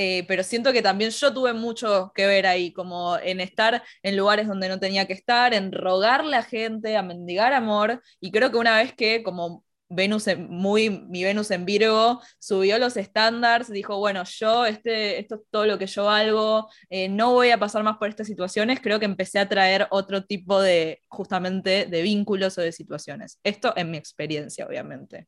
eh, 0.00 0.24
pero 0.28 0.44
siento 0.44 0.72
que 0.72 0.80
también 0.80 1.10
yo 1.10 1.34
tuve 1.34 1.52
mucho 1.52 2.12
que 2.14 2.24
ver 2.28 2.46
ahí, 2.46 2.72
como 2.72 3.18
en 3.18 3.40
estar 3.40 3.82
en 4.04 4.16
lugares 4.16 4.46
donde 4.46 4.68
no 4.68 4.78
tenía 4.78 5.08
que 5.08 5.12
estar, 5.12 5.52
en 5.54 5.72
rogarle 5.72 6.36
a 6.36 6.44
gente, 6.44 6.96
a 6.96 7.02
mendigar 7.02 7.52
amor, 7.52 8.00
y 8.20 8.30
creo 8.30 8.52
que 8.52 8.58
una 8.58 8.76
vez 8.76 8.94
que 8.94 9.24
como 9.24 9.64
Venus, 9.88 10.26
muy, 10.38 10.88
mi 10.90 11.24
Venus 11.24 11.50
en 11.50 11.64
Virgo, 11.64 12.20
subió 12.38 12.78
los 12.78 12.96
estándares, 12.96 13.72
dijo, 13.72 13.98
bueno, 13.98 14.22
yo, 14.22 14.66
este, 14.66 15.18
esto 15.18 15.34
es 15.34 15.40
todo 15.50 15.66
lo 15.66 15.78
que 15.78 15.88
yo 15.88 16.04
valgo, 16.04 16.68
eh, 16.90 17.08
no 17.08 17.32
voy 17.32 17.50
a 17.50 17.58
pasar 17.58 17.82
más 17.82 17.96
por 17.96 18.08
estas 18.08 18.28
situaciones, 18.28 18.78
creo 18.80 19.00
que 19.00 19.06
empecé 19.06 19.40
a 19.40 19.48
traer 19.48 19.88
otro 19.90 20.24
tipo 20.24 20.60
de, 20.60 21.02
justamente, 21.08 21.86
de 21.86 22.02
vínculos 22.02 22.56
o 22.58 22.60
de 22.60 22.70
situaciones. 22.70 23.40
Esto 23.42 23.72
en 23.76 23.90
mi 23.90 23.96
experiencia, 23.98 24.64
obviamente. 24.64 25.26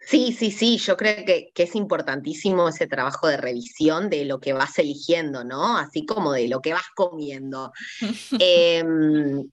Sí, 0.00 0.32
sí, 0.32 0.50
sí, 0.50 0.78
yo 0.78 0.96
creo 0.96 1.24
que, 1.26 1.52
es 1.54 1.74
importantísimo 1.74 2.68
ese 2.68 2.86
trabajo 2.86 3.28
de 3.28 3.36
revisión 3.36 4.08
de 4.08 4.24
lo 4.24 4.40
que 4.40 4.54
vas 4.54 4.78
eligiendo, 4.78 5.44
¿no? 5.44 5.76
Así 5.76 6.06
como 6.06 6.32
de 6.32 6.48
lo 6.48 6.60
que 6.60 6.72
vas 6.72 6.86
comiendo. 6.94 7.72
Em, 8.40 9.50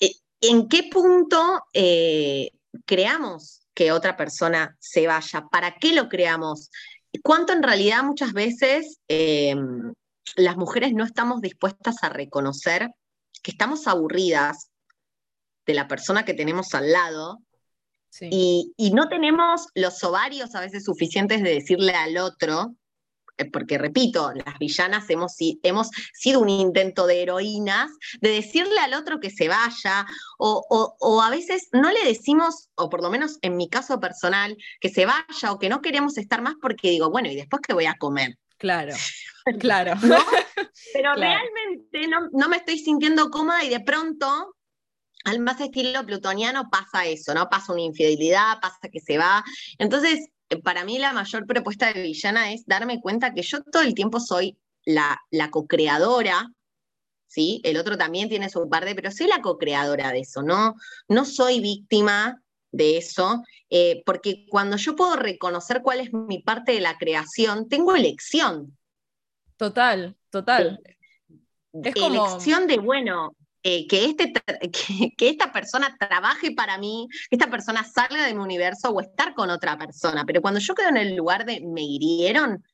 e, 0.00 0.12
¿En 0.40 0.68
qué 0.68 0.88
punto 0.90 1.64
eh, 1.74 2.52
creamos 2.86 3.66
que 3.74 3.92
otra 3.92 4.16
persona 4.16 4.76
se 4.80 5.06
vaya? 5.06 5.46
¿Para 5.50 5.74
qué 5.76 5.92
lo 5.92 6.08
creamos? 6.08 6.70
¿Cuánto 7.22 7.52
en 7.52 7.62
realidad 7.62 8.02
muchas 8.02 8.32
veces 8.32 9.00
em, 9.08 9.92
las 10.36 10.56
mujeres 10.56 10.94
no 10.94 11.04
estamos 11.04 11.42
dispuestas 11.42 12.02
a 12.02 12.08
reconocer 12.08 12.88
que 13.42 13.50
estamos 13.50 13.86
aburridas 13.86 14.70
de 15.66 15.74
la 15.74 15.88
persona 15.88 16.24
que 16.24 16.34
tenemos 16.34 16.74
al 16.74 16.92
lado 16.92 17.38
y, 18.20 18.90
no 18.92 19.08
tenemos 19.08 19.68
los 19.74 20.02
ovarios 20.04 20.54
a 20.54 20.60
veces 20.60 20.84
suficientes 20.84 21.42
de 21.42 21.54
decirle 21.54 21.92
al 21.92 22.16
otro, 22.18 22.74
eh, 23.40 23.46
porque 23.50 23.78
repito, 23.78 24.32
las 24.32 24.58
villanas 24.58 25.08
hemos, 25.08 25.34
hemos 25.62 25.90
sido 26.12 26.40
un 26.40 26.48
intento 26.48 27.06
de 27.06 27.22
heroínas, 27.22 27.90
de 28.20 28.30
decirle 28.30 28.78
al 28.80 28.94
otro 28.94 29.20
que 29.20 29.30
se 29.30 29.48
vaya, 29.48 30.06
o, 30.38 31.22
a 31.22 31.30
veces 31.30 31.68
no 31.72 31.90
le 31.90 32.04
decimos, 32.04 32.68
o 32.74 32.90
por 32.90 33.02
lo 33.02 33.10
menos 33.10 33.38
en 33.42 33.56
mi 33.56 33.68
caso 33.68 34.00
personal, 34.00 34.56
que 34.80 34.90
se 34.90 35.06
vaya 35.06 35.52
o 35.52 35.58
que 35.58 35.68
no 35.68 35.80
queremos 35.80 36.18
estar 36.18 36.42
más 36.42 36.54
porque 36.60 36.90
digo, 36.90 37.10
bueno, 37.10 37.28
¿y 37.28 37.36
después 37.36 37.62
qué 37.66 37.72
voy 37.72 37.86
a 37.86 37.96
comer? 37.96 38.36
Claro, 38.58 38.94
claro. 39.60 39.94
Pero 40.92 41.14
realmente 41.14 42.08
no, 42.08 42.28
no, 42.32 42.48
me 42.48 42.56
estoy 42.56 42.78
sintiendo 42.78 43.30
cómoda 43.30 43.64
y 43.64 43.70
de 43.70 43.80
pronto 43.80 44.54
al 45.24 45.40
más 45.40 45.60
estilo 45.60 46.04
plutoniano 46.04 46.68
pasa 46.70 47.06
eso, 47.06 47.34
¿no? 47.34 47.48
Pasa 47.48 47.72
una 47.72 47.82
infidelidad, 47.82 48.60
pasa 48.60 48.88
que 48.90 49.00
se 49.00 49.18
va. 49.18 49.44
Entonces, 49.78 50.28
para 50.64 50.84
mí 50.84 50.98
la 50.98 51.12
mayor 51.12 51.46
propuesta 51.46 51.92
de 51.92 52.02
villana 52.02 52.52
es 52.52 52.66
darme 52.66 53.00
cuenta 53.00 53.34
que 53.34 53.42
yo 53.42 53.62
todo 53.62 53.82
el 53.82 53.94
tiempo 53.94 54.20
soy 54.20 54.58
la, 54.84 55.20
la 55.30 55.50
co-creadora, 55.50 56.50
¿sí? 57.26 57.60
El 57.64 57.76
otro 57.76 57.96
también 57.96 58.28
tiene 58.28 58.48
su 58.48 58.68
parte, 58.68 58.94
pero 58.94 59.10
soy 59.10 59.28
la 59.28 59.40
co-creadora 59.40 60.10
de 60.12 60.20
eso, 60.20 60.42
¿no? 60.42 60.74
No 61.08 61.24
soy 61.24 61.60
víctima 61.60 62.42
de 62.72 62.98
eso, 62.98 63.42
eh, 63.68 64.02
porque 64.06 64.46
cuando 64.48 64.76
yo 64.76 64.96
puedo 64.96 65.16
reconocer 65.16 65.82
cuál 65.82 66.00
es 66.00 66.12
mi 66.12 66.40
parte 66.40 66.72
de 66.72 66.80
la 66.80 66.98
creación, 66.98 67.68
tengo 67.68 67.94
elección. 67.94 68.76
Total, 69.56 70.16
total. 70.30 70.80
Es 71.72 71.94
elección 71.94 72.66
de, 72.66 72.78
bueno, 72.78 73.36
eh, 73.62 73.86
que, 73.86 74.04
este, 74.06 74.32
que, 75.16 75.28
esta 75.28 75.52
persona 75.52 75.96
trabaje 75.98 76.52
para 76.52 76.78
mí, 76.78 77.08
que 77.28 77.36
esta 77.36 77.50
persona 77.50 77.84
salga 77.84 78.26
de 78.26 78.34
mi 78.34 78.40
universo 78.40 78.90
o 78.90 79.00
estar 79.00 79.34
con 79.34 79.50
otra 79.50 79.76
persona. 79.78 80.24
Pero 80.24 80.40
cuando 80.40 80.60
yo 80.60 80.74
quedo 80.74 80.88
en 80.88 80.96
el 80.96 81.14
lugar 81.14 81.44
de 81.44 81.60
me 81.60 81.82
hirieron, 81.82 82.64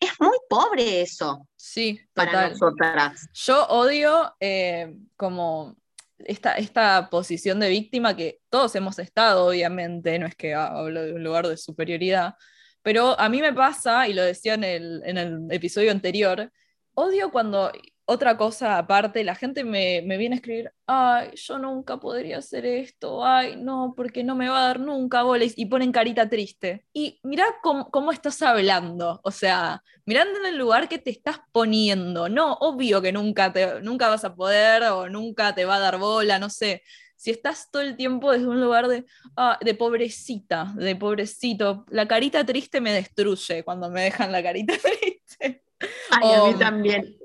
es 0.00 0.10
muy 0.20 0.36
pobre 0.48 1.00
eso. 1.00 1.46
Sí, 1.56 2.00
para 2.12 2.50
nosotras. 2.50 3.28
Yo 3.32 3.66
odio 3.66 4.34
eh, 4.40 4.94
como 5.16 5.76
esta, 6.18 6.54
esta 6.54 7.08
posición 7.10 7.60
de 7.60 7.68
víctima 7.68 8.16
que 8.16 8.40
todos 8.48 8.74
hemos 8.74 8.98
estado, 8.98 9.46
obviamente, 9.46 10.18
no 10.18 10.26
es 10.26 10.34
que 10.34 10.54
hablo 10.54 11.02
de 11.02 11.12
un 11.12 11.22
lugar 11.22 11.46
de 11.46 11.56
superioridad, 11.56 12.34
pero 12.82 13.18
a 13.18 13.28
mí 13.28 13.40
me 13.40 13.52
pasa, 13.52 14.08
y 14.08 14.14
lo 14.14 14.22
decía 14.22 14.54
en 14.54 14.64
el, 14.64 15.02
en 15.04 15.18
el 15.18 15.46
episodio 15.50 15.90
anterior, 15.90 16.52
odio 16.94 17.30
cuando 17.30 17.72
otra 18.08 18.36
cosa 18.36 18.78
aparte, 18.78 19.24
la 19.24 19.34
gente 19.34 19.64
me, 19.64 20.00
viene 20.16 20.36
a 20.36 20.38
escribir, 20.38 20.72
ay, 20.86 21.30
yo 21.34 21.58
nunca 21.58 21.98
podría 21.98 22.38
hacer 22.38 22.64
esto, 22.64 23.24
ay, 23.24 23.56
no, 23.56 23.94
porque 23.96 24.22
no 24.22 24.36
me 24.36 24.48
va 24.48 24.60
a 24.60 24.66
dar 24.68 24.80
nunca 24.80 25.24
boles, 25.24 25.54
y 25.56 25.66
ponen 25.66 25.90
carita 25.90 26.28
triste. 26.28 26.86
Y 26.92 27.18
mirá 27.24 27.44
cómo, 27.62 28.12
estás 28.12 28.40
hablando, 28.42 29.20
o 29.24 29.30
sea, 29.32 29.82
mirando 30.04 30.38
en 30.38 30.46
el 30.46 30.56
lugar 30.56 30.88
que 30.88 30.98
te 30.98 31.10
estás 31.10 31.40
poniendo, 31.50 32.28
no, 32.28 32.54
obvio 32.54 33.02
que 33.02 33.10
nunca, 33.10 33.52
te, 33.52 33.80
nunca 33.82 34.08
vas 34.08 34.24
a 34.24 34.36
poder 34.36 34.84
o 34.84 35.08
nunca 35.08 35.52
te 35.54 35.64
va 35.64 35.76
a 35.76 35.80
dar 35.80 35.98
bola, 35.98 36.38
no 36.38 36.48
sé. 36.48 36.82
Si 37.16 37.30
estás 37.30 37.70
todo 37.72 37.82
el 37.82 37.96
tiempo 37.96 38.30
desde 38.30 38.46
un 38.46 38.60
lugar 38.60 38.88
de, 38.88 39.04
ah, 39.36 39.58
de 39.60 39.74
pobrecita, 39.74 40.72
de 40.76 40.94
pobrecito, 40.94 41.84
la 41.88 42.06
carita 42.06 42.44
triste 42.44 42.80
me 42.80 42.92
destruye 42.92 43.64
cuando 43.64 43.90
me 43.90 44.02
dejan 44.02 44.30
la 44.30 44.42
carita 44.42 44.74
triste. 44.82 45.64
Ay, 46.10 46.32
a 46.34 46.44
mí 46.44 46.54
también 46.58 47.16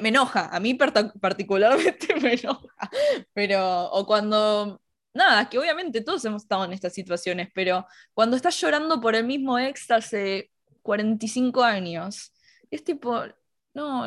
me, 0.00 0.08
enoja, 0.08 0.48
a 0.54 0.60
mí 0.60 0.74
particularmente 0.74 2.14
me 2.20 2.34
enoja, 2.34 2.90
pero, 3.32 3.90
o 3.90 4.06
cuando, 4.06 4.80
nada, 5.12 5.48
que 5.48 5.58
obviamente 5.58 6.00
todos 6.00 6.24
hemos 6.24 6.42
estado 6.42 6.64
en 6.64 6.72
estas 6.72 6.94
situaciones, 6.94 7.48
pero 7.54 7.86
cuando 8.14 8.36
estás 8.36 8.58
llorando 8.60 9.00
por 9.00 9.14
el 9.14 9.24
mismo 9.24 9.58
ex 9.58 9.90
hace 9.90 10.50
45 10.82 11.62
años, 11.62 12.32
es 12.70 12.84
tipo, 12.84 13.22
no, 13.74 14.06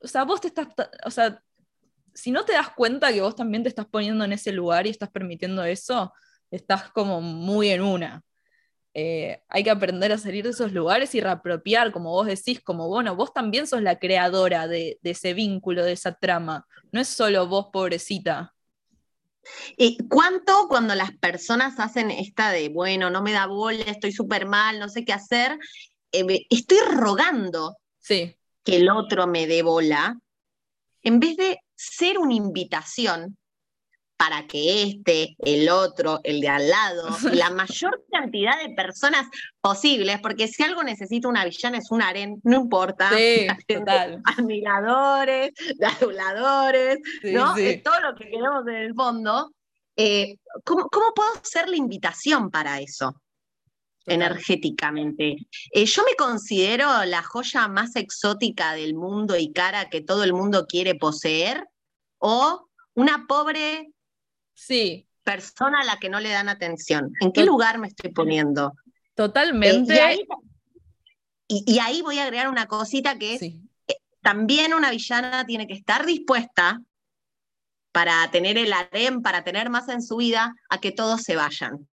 o 0.00 0.08
sea, 0.08 0.24
vos 0.24 0.40
te 0.40 0.48
estás, 0.48 0.68
o 1.04 1.10
sea, 1.10 1.42
si 2.14 2.30
no 2.30 2.44
te 2.44 2.52
das 2.52 2.70
cuenta 2.70 3.12
que 3.12 3.20
vos 3.20 3.36
también 3.36 3.62
te 3.62 3.68
estás 3.68 3.86
poniendo 3.86 4.24
en 4.24 4.32
ese 4.32 4.52
lugar 4.52 4.86
y 4.86 4.90
estás 4.90 5.10
permitiendo 5.10 5.64
eso, 5.64 6.12
estás 6.50 6.90
como 6.90 7.20
muy 7.20 7.70
en 7.70 7.82
una. 7.82 8.22
Eh, 8.94 9.42
hay 9.48 9.64
que 9.64 9.70
aprender 9.70 10.12
a 10.12 10.18
salir 10.18 10.44
de 10.44 10.50
esos 10.50 10.72
lugares 10.72 11.14
y 11.14 11.20
reapropiar, 11.20 11.92
como 11.92 12.10
vos 12.10 12.26
decís, 12.26 12.60
como 12.60 12.88
bueno, 12.88 13.16
vos 13.16 13.32
también 13.32 13.66
sos 13.66 13.80
la 13.80 13.98
creadora 13.98 14.68
de, 14.68 14.98
ese 15.02 15.32
vínculo, 15.32 15.84
de 15.84 15.92
esa 15.92 16.14
trama. 16.14 16.66
No 16.90 17.00
es 17.00 17.08
solo 17.08 17.46
vos, 17.46 17.68
pobrecita. 17.72 18.54
¿Y 19.76 19.98
¿Cuánto 20.08 20.68
cuando 20.68 20.94
las 20.94 21.12
personas 21.12 21.80
hacen 21.80 22.10
esta 22.10 22.50
de, 22.50 22.68
bueno, 22.68 23.10
no 23.10 23.22
me 23.22 23.32
da 23.32 23.46
bola, 23.46 23.82
estoy 23.84 24.12
súper 24.12 24.46
mal, 24.46 24.78
no 24.78 24.88
sé 24.88 25.04
qué 25.04 25.14
hacer? 25.14 25.58
Eh, 26.12 26.46
estoy 26.50 26.78
rogando 26.90 27.76
sí. 27.98 28.36
que 28.62 28.76
el 28.76 28.90
otro 28.90 29.26
me 29.26 29.46
dé 29.46 29.62
bola, 29.62 30.18
en 31.02 31.18
vez 31.18 31.36
de 31.36 31.58
ser 31.74 32.18
una 32.18 32.34
invitación 32.34 33.36
para 34.22 34.46
que 34.46 34.84
este, 34.84 35.34
el 35.40 35.68
otro, 35.68 36.20
el 36.22 36.40
de 36.40 36.46
al 36.46 36.68
lado, 36.68 37.08
la 37.32 37.50
mayor 37.50 38.04
cantidad 38.08 38.56
de 38.62 38.72
personas 38.72 39.26
posibles, 39.60 40.20
porque 40.20 40.46
si 40.46 40.62
algo 40.62 40.84
necesita 40.84 41.26
una 41.26 41.44
villana 41.44 41.78
es 41.78 41.90
un 41.90 42.02
aren, 42.02 42.40
no 42.44 42.60
importa. 42.60 43.10
Sí, 43.10 43.48
total. 43.66 44.22
Admiradores, 44.24 45.50
aduladores, 46.00 46.98
¿no? 47.24 47.54
todo 47.82 48.00
lo 48.00 48.14
que 48.14 48.26
queremos 48.26 48.64
en 48.68 48.76
el 48.76 48.94
fondo. 48.94 49.50
Eh, 49.96 50.36
¿cómo, 50.64 50.88
puedo 50.88 51.30
ser 51.42 51.68
la 51.68 51.76
invitación 51.76 52.50
para 52.50 52.78
eso? 52.78 53.16
energéticamente. 54.04 55.36
Eh, 55.70 55.84
yo 55.84 56.02
me 56.02 56.16
considero 56.16 57.04
la 57.04 57.22
joya 57.22 57.68
más 57.68 57.94
exótica 57.94 58.72
del 58.72 58.94
mundo 58.94 59.36
y 59.36 59.52
cara 59.52 59.90
que 59.90 60.00
todo 60.00 60.24
el 60.24 60.32
mundo 60.32 60.66
quiere 60.66 60.96
poseer, 60.96 61.68
o 62.18 62.68
una 62.94 63.26
pobre 63.28 63.92
sí. 64.54 65.06
persona 65.22 65.80
a 65.80 65.84
la 65.84 65.98
que 65.98 66.08
no 66.08 66.20
le 66.20 66.30
dan 66.30 66.48
atención. 66.48 67.12
¿En 67.20 67.32
qué 67.32 67.44
lugar 67.44 67.78
me 67.78 67.88
estoy 67.88 68.10
poniendo? 68.12 68.74
Totalmente. 69.14 69.94
Eh, 69.94 70.26
y, 71.48 71.78
ahí, 71.80 72.00
voy 72.00 72.18
a 72.18 72.24
agregar 72.24 72.48
una 72.48 72.66
cosita 72.66 73.18
que 73.18 73.34
es, 73.34 73.42
eh, 73.42 73.58
también 74.22 74.72
una 74.72 74.90
villana 74.90 75.44
tiene 75.44 75.66
que 75.66 75.74
estar 75.74 76.06
dispuesta 76.06 76.80
para 77.92 78.30
tener 78.30 78.56
el 78.56 78.72
harem, 78.72 79.20
para 79.20 79.44
tener 79.44 79.68
más 79.68 79.88
en 79.90 80.02
su 80.02 80.16
vida, 80.16 80.54
a 80.70 80.80
que 80.80 80.92
todos 80.92 81.22
se 81.22 81.36
vayan 81.36 81.86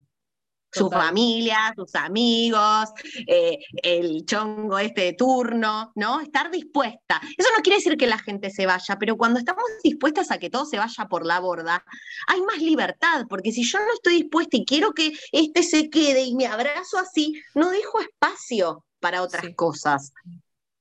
su 0.71 0.89
familia, 0.89 1.73
sus 1.75 1.95
amigos, 1.95 2.89
eh, 3.27 3.57
el 3.83 4.25
chongo 4.25 4.77
este 4.79 5.01
de 5.01 5.13
turno, 5.13 5.91
¿no? 5.95 6.21
Estar 6.21 6.51
dispuesta. 6.51 7.21
Eso 7.37 7.49
no 7.55 7.61
quiere 7.61 7.77
decir 7.77 7.97
que 7.97 8.07
la 8.07 8.19
gente 8.19 8.49
se 8.49 8.65
vaya, 8.65 8.97
pero 8.99 9.17
cuando 9.17 9.39
estamos 9.39 9.63
dispuestas 9.83 10.31
a 10.31 10.37
que 10.37 10.49
todo 10.49 10.65
se 10.65 10.77
vaya 10.77 11.05
por 11.05 11.25
la 11.25 11.39
borda, 11.39 11.83
hay 12.27 12.41
más 12.41 12.59
libertad, 12.59 13.25
porque 13.29 13.51
si 13.51 13.63
yo 13.63 13.79
no 13.79 13.93
estoy 13.93 14.21
dispuesta 14.21 14.57
y 14.57 14.65
quiero 14.65 14.93
que 14.93 15.13
este 15.31 15.63
se 15.63 15.89
quede 15.89 16.23
y 16.23 16.35
me 16.35 16.47
abrazo 16.47 16.97
así, 16.97 17.33
no 17.55 17.69
dejo 17.69 17.99
espacio 17.99 18.85
para 18.99 19.21
otras 19.21 19.45
cosas. 19.55 20.13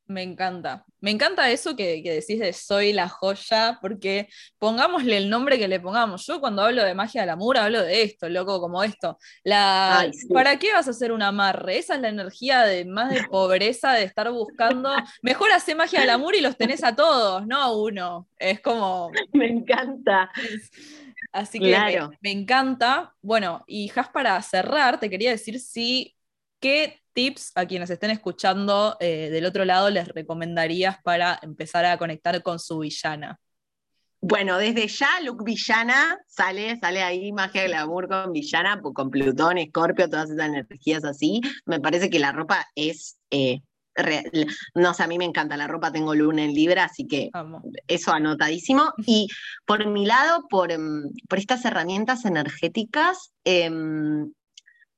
Me 0.08 0.22
encanta. 0.22 0.86
Me 1.00 1.10
encanta 1.10 1.50
eso 1.50 1.76
que, 1.76 2.00
decís 2.02 2.40
de 2.40 2.54
soy 2.54 2.94
la 2.94 3.10
joya, 3.10 3.78
porque 3.82 4.26
pongámosle 4.58 5.18
el 5.18 5.28
nombre 5.28 5.58
que 5.58 5.68
le 5.68 5.80
pongamos. 5.80 6.26
Yo 6.26 6.40
cuando 6.40 6.62
hablo 6.62 6.82
de 6.82 6.94
magia 6.94 7.20
del 7.20 7.30
amor 7.30 7.58
hablo 7.58 7.82
de 7.82 8.04
esto, 8.04 8.26
loco, 8.30 8.58
como 8.58 8.82
esto. 8.82 9.18
La, 9.44 10.10
¿Para 10.32 10.58
qué 10.58 10.72
vas 10.72 10.88
a 10.88 10.92
hacer 10.92 11.12
un 11.12 11.20
amarre? 11.20 11.76
Esa 11.76 11.96
es 11.96 12.00
la 12.00 12.08
energía 12.08 12.62
de 12.62 12.86
más 12.86 13.10
de 13.12 13.22
pobreza, 13.24 13.92
de 13.92 14.04
estar 14.04 14.30
buscando. 14.32 14.90
Mejor 15.22 15.52
hacer 15.52 15.76
magia 15.76 16.00
del 16.00 16.10
amor 16.10 16.34
y 16.34 16.40
los 16.40 16.56
tenés 16.56 16.82
a 16.82 16.96
todos, 16.96 17.46
no 17.46 17.60
a 17.60 17.76
uno. 17.76 18.26
Es 18.38 18.60
como. 18.60 19.10
Me 19.34 19.46
encanta. 19.46 20.30
así 21.32 21.58
que 21.58 21.78
me, 21.78 22.08
me, 22.22 22.30
encanta. 22.30 23.12
Bueno, 23.20 23.62
y 23.66 23.92
Has, 23.94 24.08
para 24.08 24.40
cerrar, 24.40 24.98
te 24.98 25.10
quería 25.10 25.32
decir 25.32 25.60
si 25.60 26.16
qué 26.60 26.98
tips 27.18 27.50
a 27.56 27.66
quienes 27.66 27.90
estén 27.90 28.12
escuchando 28.12 28.96
eh, 29.00 29.28
del 29.32 29.44
otro 29.44 29.64
lado 29.64 29.90
les 29.90 30.06
recomendarías 30.06 31.02
para 31.02 31.36
empezar 31.42 31.84
a 31.84 31.98
conectar 31.98 32.40
con 32.44 32.60
su 32.60 32.78
villana? 32.78 33.40
Bueno, 34.20 34.56
desde 34.56 34.86
ya 34.86 35.08
Luke 35.24 35.42
Villana 35.44 36.16
sale, 36.28 36.78
sale 36.78 37.02
ahí 37.02 37.32
Magia 37.32 37.62
del 37.62 37.74
Amor 37.74 38.06
con 38.06 38.32
Villana, 38.32 38.80
con 38.80 39.10
Plutón, 39.10 39.58
Escorpio, 39.58 40.08
todas 40.08 40.30
esas 40.30 40.46
energías 40.46 41.04
así. 41.04 41.40
Me 41.66 41.80
parece 41.80 42.08
que 42.08 42.20
la 42.20 42.30
ropa 42.30 42.64
es 42.76 43.18
eh, 43.32 43.62
no 44.76 44.94
sé, 44.94 45.02
a 45.02 45.08
mí 45.08 45.18
me 45.18 45.24
encanta 45.24 45.56
la 45.56 45.66
ropa, 45.66 45.90
tengo 45.90 46.14
luna 46.14 46.44
en 46.44 46.54
Libra, 46.54 46.84
así 46.84 47.04
que 47.04 47.30
eso 47.88 48.12
anotadísimo. 48.12 48.92
Y 49.06 49.26
por 49.66 49.84
mi 49.88 50.06
lado, 50.06 50.46
por, 50.48 50.70
em, 50.70 51.02
por 51.28 51.40
estas 51.40 51.64
herramientas 51.64 52.24
energéticas, 52.24 53.32
em, 53.42 54.32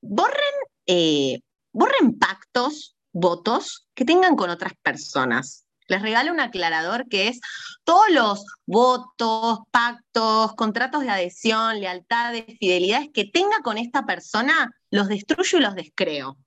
borren 0.01 0.55
eh, 0.85 1.39
borren 1.71 2.17
pactos, 2.17 2.95
votos 3.11 3.87
que 3.93 4.05
tengan 4.05 4.35
con 4.35 4.49
otras 4.49 4.73
personas. 4.81 5.65
Les 5.87 6.01
regalo 6.01 6.31
un 6.31 6.39
aclarador 6.39 7.07
que 7.09 7.27
es 7.27 7.39
todos 7.83 8.09
los 8.11 8.45
votos, 8.65 9.59
pactos, 9.71 10.53
contratos 10.55 11.01
de 11.01 11.09
adhesión, 11.09 11.79
lealtades, 11.79 12.45
fidelidades 12.59 13.09
que 13.13 13.25
tenga 13.25 13.61
con 13.61 13.77
esta 13.77 14.05
persona, 14.05 14.71
los 14.89 15.09
destruyo 15.09 15.57
y 15.57 15.61
los 15.61 15.75
descreo. 15.75 16.37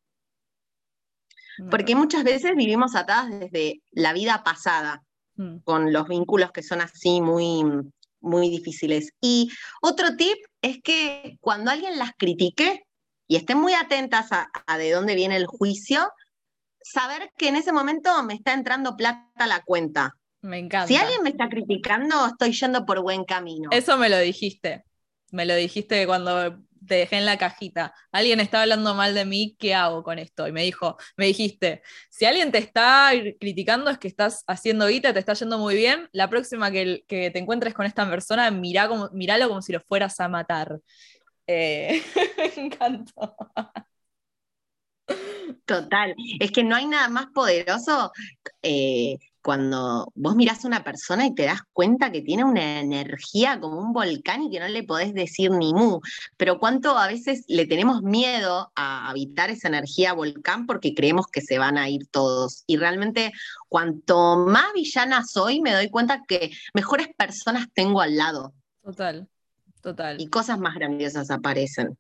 Porque 1.71 1.95
muchas 1.95 2.25
veces 2.25 2.57
vivimos 2.57 2.95
atadas 2.97 3.31
desde 3.31 3.81
la 3.93 4.13
vida 4.13 4.43
pasada, 4.43 5.03
mm. 5.37 5.59
con 5.59 5.93
los 5.93 6.09
vínculos 6.09 6.51
que 6.51 6.63
son 6.63 6.81
así 6.81 7.21
muy, 7.21 7.65
muy 8.21 8.49
difíciles. 8.49 9.11
Y 9.21 9.51
otro 9.83 10.17
tip 10.17 10.39
es 10.63 10.79
que 10.83 11.37
cuando 11.41 11.71
alguien 11.71 11.99
las 11.99 12.13
critique, 12.17 12.85
y 13.27 13.37
estén 13.37 13.59
muy 13.59 13.75
atentas 13.75 14.29
a, 14.31 14.79
de 14.79 14.91
dónde 14.93 15.15
viene 15.15 15.37
el 15.37 15.47
juicio, 15.47 16.11
saber 16.83 17.31
que 17.37 17.49
en 17.49 17.57
ese 17.57 17.73
momento 17.73 18.23
me 18.23 18.35
está 18.35 18.53
entrando 18.53 18.97
plata 18.97 19.29
a 19.37 19.47
la 19.47 19.63
cuenta. 19.63 20.15
Me 20.43 20.59
encanta. 20.59 20.89
Si 20.89 20.97
alguien 20.97 21.23
me 21.23 21.31
está 21.31 21.49
criticando, 21.49 22.27
estoy 22.27 22.53
yendo 22.53 22.85
por 22.85 23.01
buen 23.01 23.25
camino. 23.25 23.71
Eso 23.73 23.97
me 23.97 24.11
lo 24.11 24.19
dijiste. 24.19 24.85
Me 25.31 25.47
lo 25.47 25.57
dijiste 25.57 26.07
cuando 26.07 26.59
te 26.87 26.97
dejé 26.97 27.17
en 27.17 27.27
la 27.27 27.39
cajita. 27.39 27.95
Alguien 28.13 28.41
está 28.41 28.63
hablando 28.63 28.95
mal 28.95 29.15
de 29.15 29.25
mí, 29.25 29.57
¿qué 29.59 29.75
hago 29.75 30.03
con 30.03 30.19
esto? 30.19 30.47
Y 30.47 30.53
me 30.53 30.63
dijo, 30.63 30.97
me 31.17 31.27
dijiste, 31.27 31.83
si 32.11 32.25
alguien 32.27 32.53
te 32.53 32.59
está 32.59 33.11
criticando 33.41 33.91
es 33.91 33.99
que 33.99 34.09
estás 34.09 34.45
haciendo 34.47 34.87
guita, 34.87 35.13
te 35.13 35.19
está 35.19 35.35
yendo 35.35 35.59
muy 35.59 35.75
bien, 35.75 36.09
la 36.13 36.29
próxima 36.29 36.71
que, 36.71 37.05
te 37.09 37.39
encuentres 37.39 37.75
con 37.75 37.87
esta 37.87 38.09
persona, 38.09 38.51
mirá 38.51 38.89
como, 38.89 39.11
miralo 39.13 39.49
como 39.49 39.63
si 39.63 39.73
lo 39.73 39.81
fueras 39.81 40.21
a 40.21 40.29
matar. 40.29 40.79
Eh, 41.47 42.03
me 42.37 42.65
encantó. 42.65 43.37
Total, 45.67 46.15
es 46.41 46.51
que 46.51 46.65
no 46.65 46.77
hay 46.77 46.87
nada 46.87 47.09
más 47.09 47.27
poderoso 47.35 48.13
eh, 48.63 49.19
cuando 49.43 50.11
vos 50.15 50.35
mirás 50.37 50.65
a 50.65 50.69
una 50.69 50.83
persona 50.83 51.27
y 51.27 51.35
te 51.35 51.45
das 51.45 51.61
cuenta 51.75 52.11
que 52.11 52.23
tiene 52.23 52.45
una 52.45 52.81
energía 52.81 53.61
como 53.61 53.79
un 53.79 53.93
volcán 53.93 54.43
y 54.43 54.51
que 54.51 54.59
no 54.59 54.69
le 54.69 54.85
podés 54.85 55.13
decir 55.13 55.51
ni 55.51 55.75
mu, 55.75 56.01
pero 56.39 56.59
cuánto 56.59 56.97
a 56.97 57.07
veces 57.07 57.45
le 57.49 57.67
tenemos 57.67 58.03
miedo 58.03 58.73
a 58.75 59.11
habitar 59.11 59.51
esa 59.51 59.69
energía 59.69 60.15
volcán 60.15 60.67
porque 60.67 60.95
creemos 60.95 61.27
que 61.27 61.43
se 61.43 61.59
van 61.59 61.77
a 61.77 61.91
ir 61.91 62.07
todos. 62.11 62.65
Y 62.67 62.79
realmente 62.79 63.33
cuanto 63.69 64.39
más 64.39 64.73
villana 64.73 65.23
soy, 65.25 65.61
me 65.61 65.75
doy 65.75 65.91
cuenta 65.91 66.23
que 66.27 66.51
mejores 66.73 67.09
personas 67.15 67.67
tengo 67.75 68.01
al 68.01 68.17
lado. 68.17 68.55
Total. 68.83 69.29
Total. 69.85 70.19
Y 70.19 70.29
cosas 70.29 70.59
más 70.59 70.75
grandiosas 70.75 71.31
aparecen. 71.31 71.99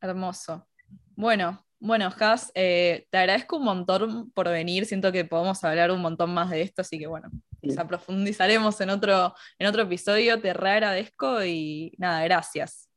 Hermoso. 0.00 0.66
Bueno, 1.14 1.62
bueno, 1.78 2.10
Has, 2.18 2.50
eh, 2.54 3.06
te 3.10 3.18
agradezco 3.18 3.58
un 3.58 3.64
montón 3.64 4.30
por 4.30 4.48
venir. 4.48 4.86
Siento 4.86 5.12
que 5.12 5.26
podemos 5.26 5.62
hablar 5.62 5.90
un 5.90 6.00
montón 6.00 6.32
más 6.32 6.48
de 6.48 6.62
esto, 6.62 6.80
así 6.80 6.98
que 6.98 7.06
bueno, 7.06 7.28
quizá 7.60 7.86
profundizaremos 7.86 8.80
en 8.80 8.88
otro, 8.88 9.34
en 9.58 9.66
otro 9.66 9.82
episodio. 9.82 10.40
Te 10.40 10.50
agradezco 10.50 11.44
y 11.44 11.92
nada, 11.98 12.24
gracias. 12.24 12.88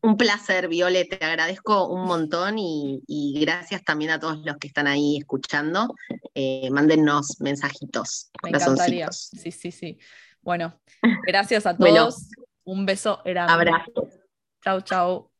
Un 0.00 0.16
placer, 0.16 0.66
Viole, 0.66 1.04
te 1.04 1.24
agradezco 1.24 1.86
un 1.86 2.04
montón 2.04 2.58
y, 2.58 3.38
gracias 3.40 3.84
también 3.84 4.10
a 4.10 4.18
todos 4.18 4.38
los 4.44 4.56
que 4.56 4.66
están 4.66 4.88
ahí 4.88 5.18
escuchando. 5.18 5.94
Eh, 6.34 6.68
mándennos 6.72 7.40
mensajitos. 7.40 8.32
Me 8.42 8.50
encantaría. 8.50 9.12
Sí, 9.12 9.52
sí, 9.52 9.70
sí. 9.70 10.00
Bueno, 10.40 10.80
gracias 11.28 11.64
a 11.66 11.76
todos. 11.76 12.28
Un 12.64 12.84
beso 12.84 13.20
grande. 13.24 13.52
Abrazo. 13.52 14.08
Chau, 14.62 14.80
chau. 14.80 15.31